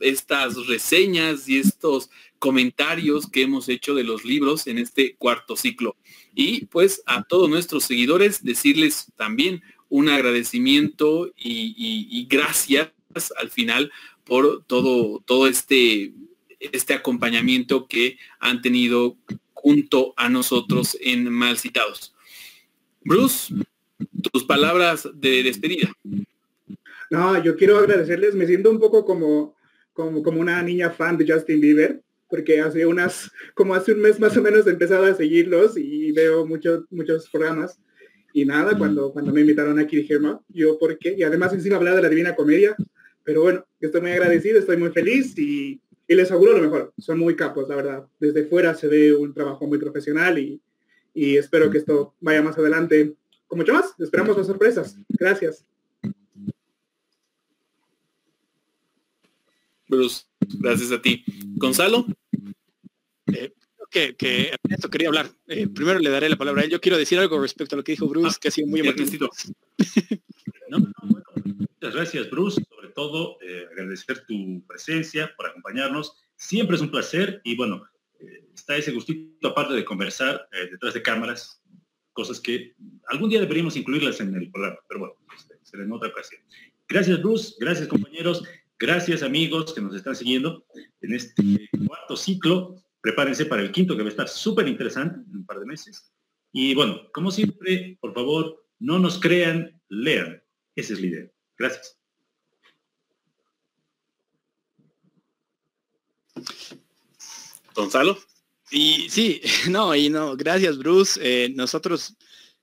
[0.00, 5.96] estas reseñas y estos comentarios que hemos hecho de los libros en este cuarto ciclo.
[6.34, 9.62] Y pues a todos nuestros seguidores decirles también
[9.92, 12.88] un agradecimiento y, gracias
[13.36, 13.92] al final
[14.24, 16.14] por todo, todo este,
[16.58, 19.18] este acompañamiento que han tenido
[19.52, 22.14] junto a nosotros en Mal Citados.
[23.04, 23.54] Bruce,
[24.32, 25.92] tus palabras de despedida.
[27.10, 29.54] No, yo quiero agradecerles, me siento un poco como,
[29.92, 34.18] como, como una niña fan de Justin Bieber, porque hace unas, como hace un mes
[34.18, 37.78] más o menos he empezado a seguirlos y veo muchos, muchos programas.
[38.32, 41.14] Y nada, cuando, cuando me invitaron aquí dije, no, yo por qué.
[41.16, 42.74] Y además encima hablar de la Divina Comedia.
[43.24, 46.92] Pero bueno, estoy muy agradecido, estoy muy feliz y, y les auguro lo mejor.
[46.98, 48.06] Son muy capos, la verdad.
[48.18, 50.60] Desde fuera se ve un trabajo muy profesional y,
[51.14, 53.14] y espero que esto vaya más adelante
[53.46, 53.94] con mucho más.
[53.98, 54.96] Esperamos las sorpresas.
[55.10, 55.64] Gracias.
[59.88, 60.24] Bruce,
[60.58, 61.22] gracias a ti.
[61.56, 62.06] Gonzalo.
[63.26, 63.52] Eh,
[63.92, 65.30] que, que esto quería hablar.
[65.46, 66.70] Eh, primero le daré la palabra a él.
[66.70, 69.30] Yo quiero decir algo respecto a lo que dijo Bruce, que ha sido muy emotivo.
[70.68, 72.64] No, no, bueno, muchas gracias, Bruce.
[72.66, 76.16] Sobre todo, eh, agradecer tu presencia por acompañarnos.
[76.34, 77.84] Siempre es un placer y bueno,
[78.18, 81.62] eh, está ese gustito aparte de conversar detrás de cámaras,
[82.14, 82.74] cosas que
[83.08, 86.40] algún día deberíamos incluirlas en el programa, pero bueno, este, será en otra ocasión.
[86.88, 87.54] Gracias, Bruce.
[87.60, 88.42] Gracias, compañeros.
[88.78, 90.64] Gracias, amigos que nos están siguiendo
[91.02, 92.82] en este cuarto ciclo.
[93.02, 96.12] Prepárense para el quinto que va a estar súper interesante en un par de meses.
[96.52, 100.42] Y bueno, como siempre, por favor, no nos crean, lean.
[100.76, 101.30] Esa es la idea.
[101.58, 101.98] Gracias.
[107.74, 108.18] Gonzalo.
[108.70, 109.40] Y sí,
[109.70, 111.20] no, y no, gracias Bruce.
[111.22, 112.16] Eh, nosotros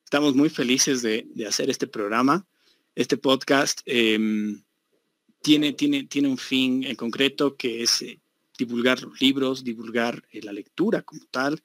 [0.04, 2.48] estamos muy felices de, de, hacer este programa,
[2.96, 3.82] este podcast.
[3.86, 4.18] Eh,
[5.42, 8.20] tiene, tiene, tiene un fin en concreto que es eh,
[8.60, 11.64] divulgar los libros, divulgar eh, la lectura como tal.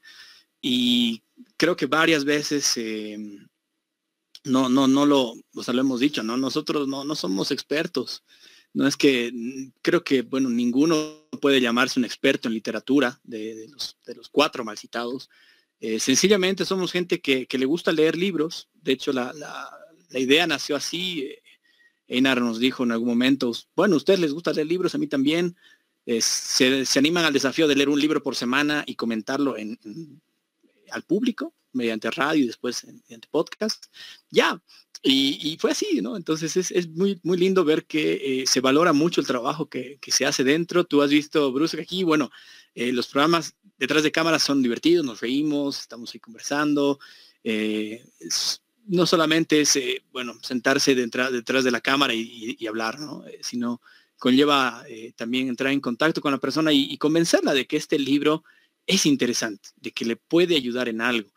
[0.61, 1.22] Y
[1.57, 3.47] creo que varias veces em,
[4.45, 5.34] no, no, no lo,
[5.66, 6.36] hemos dicho, ¿no?
[6.36, 8.24] Nosotros no, no somos expertos.
[8.72, 13.55] No es que, mm, creo que, bueno, ninguno puede llamarse un experto en literatura de,
[13.55, 15.28] de, los, de los, cuatro mal citados.
[15.80, 18.68] Eh, sencillamente somos gente que, que, le gusta leer libros.
[18.72, 19.70] De hecho, la, la,
[20.11, 21.22] la idea nació así.
[21.22, 21.42] Eh,
[22.07, 25.07] Einar nos dijo en algún momento, bueno, a ustedes les gusta leer libros, a mí
[25.07, 25.57] también.
[26.07, 29.78] Eh, se, se, animan al desafío de leer un libro por semana y comentarlo en,
[30.90, 33.86] al público mediante radio y después mediante podcast.
[34.30, 34.62] Ya,
[35.02, 36.16] y, y, fue así, ¿no?
[36.16, 39.98] Entonces es, es muy, muy lindo ver que eh, se valora mucho el trabajo que,
[40.00, 40.84] que, se hace dentro.
[40.84, 42.30] Tú has visto, Bruce, aquí, bueno,
[42.74, 46.98] eh, los programas detrás de cámaras son divertidos, nos reímos, estamos ahí conversando.
[48.86, 49.78] No solamente es,
[50.12, 53.24] bueno, sentarse detrás, detrás de la cámara y, y hablar, ¿no?
[53.40, 53.80] sino
[54.19, 54.85] conlleva
[55.17, 58.45] también entrar en contacto con la persona y, convencerla de que este libro
[58.87, 61.31] es interesante, de que le puede ayudar en algo.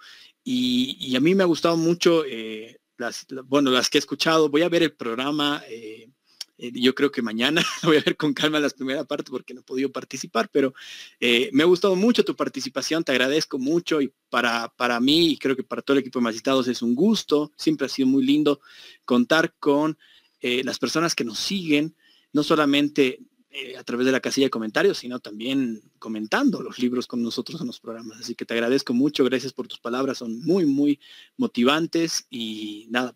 [0.43, 4.61] Y, a mí me ha gustado mucho, eh, las, bueno, las que he escuchado, voy
[4.61, 6.09] a ver el programa, eh,
[6.57, 9.61] eh, yo creo que mañana voy a ver con calma las primeras partes porque no
[9.61, 10.73] he podido participar, pero
[11.19, 15.37] eh, me ha gustado mucho tu participación, te agradezco mucho y para, para mí y
[15.37, 18.25] creo que para todo el equipo de Macitados es un gusto, siempre ha sido muy
[18.25, 18.59] lindo
[19.05, 19.97] contar con
[20.39, 21.95] eh, las personas que nos siguen,
[22.33, 23.19] no solamente
[23.59, 27.59] eh, a través de la casilla de comentarios, sino también comentando los libros con nosotros
[27.61, 28.19] en los programas.
[28.19, 30.99] Así que te agradezco mucho, gracias por tus palabras, son muy, muy
[31.37, 33.15] motivantes y nada,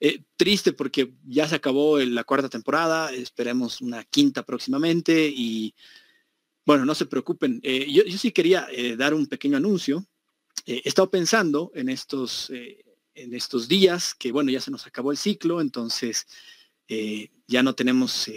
[0.00, 5.74] eh, triste porque ya se acabó la cuarta temporada, esperemos una quinta próximamente y
[6.66, 7.60] bueno, no se preocupen.
[7.62, 8.66] Eh, yo, yo, sí quería
[8.98, 10.04] dar un pequeño anuncio.
[10.66, 15.16] he estado pensando en estos, en estos días que bueno, ya se nos acabó el
[15.18, 16.26] ciclo, entonces
[16.88, 18.30] ya no tenemos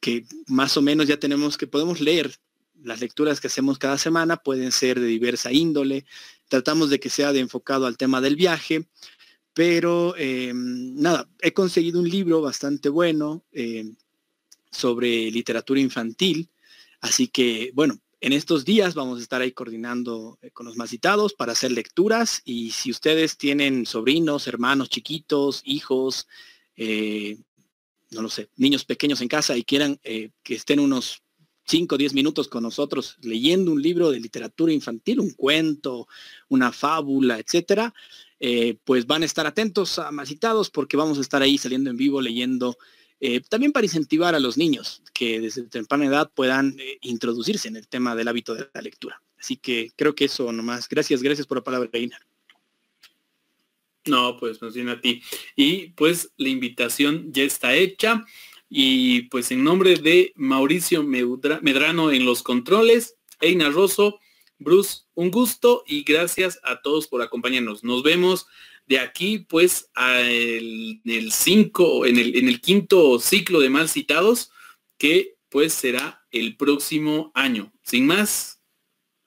[0.00, 2.34] que más o menos ya tenemos que podemos leer
[2.82, 6.04] las lecturas que hacemos cada semana pueden ser de diversa índole.
[6.48, 8.86] Tratamos de que sea de enfocado al tema del viaje,
[9.52, 13.84] pero eh, nada, he conseguido un libro bastante bueno eh,
[14.70, 16.48] sobre literatura infantil,
[17.00, 20.90] así que bueno, en estos días vamos a estar ahí coordinando eh, con los más
[20.90, 26.28] citados para hacer lecturas y si ustedes tienen sobrinos, hermanos chiquitos, hijos,
[26.76, 27.38] eh,
[28.10, 31.22] no lo sé, niños pequeños en casa y quieran eh, que estén unos
[31.66, 36.08] 5 o 10 minutos con nosotros leyendo un libro de literatura infantil, un cuento,
[36.48, 37.94] una fábula, etcétera,
[38.40, 41.96] eh, pues van a estar atentos a Macitados porque vamos a estar ahí saliendo en
[41.96, 42.76] vivo leyendo,
[43.20, 47.86] eh, también para incentivar a los niños que desde temprana edad puedan introducirse en el
[47.86, 49.22] tema del hábito de la lectura.
[49.38, 50.88] Así que creo que eso nomás.
[50.88, 52.18] Gracias, gracias por la palabra, Reina.
[54.10, 55.22] No, pues más bien a ti.
[55.56, 58.24] Y pues la invitación ya está hecha.
[58.68, 64.20] Y pues en nombre de Mauricio Medrano en los controles, Eina Rosso,
[64.58, 67.82] Bruce, un gusto y gracias a todos por acompañarnos.
[67.82, 68.46] Nos vemos
[68.86, 73.88] de aquí pues el, en el cinco, en el, en el quinto ciclo de mal
[73.88, 74.50] citados,
[74.98, 77.72] que pues será el próximo año.
[77.82, 78.62] Sin más,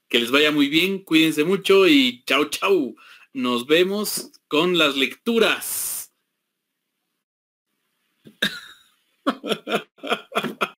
[0.08, 2.94] que les vaya muy bien, cuídense mucho y chao, chao.
[3.34, 6.14] Nos vemos con las lecturas.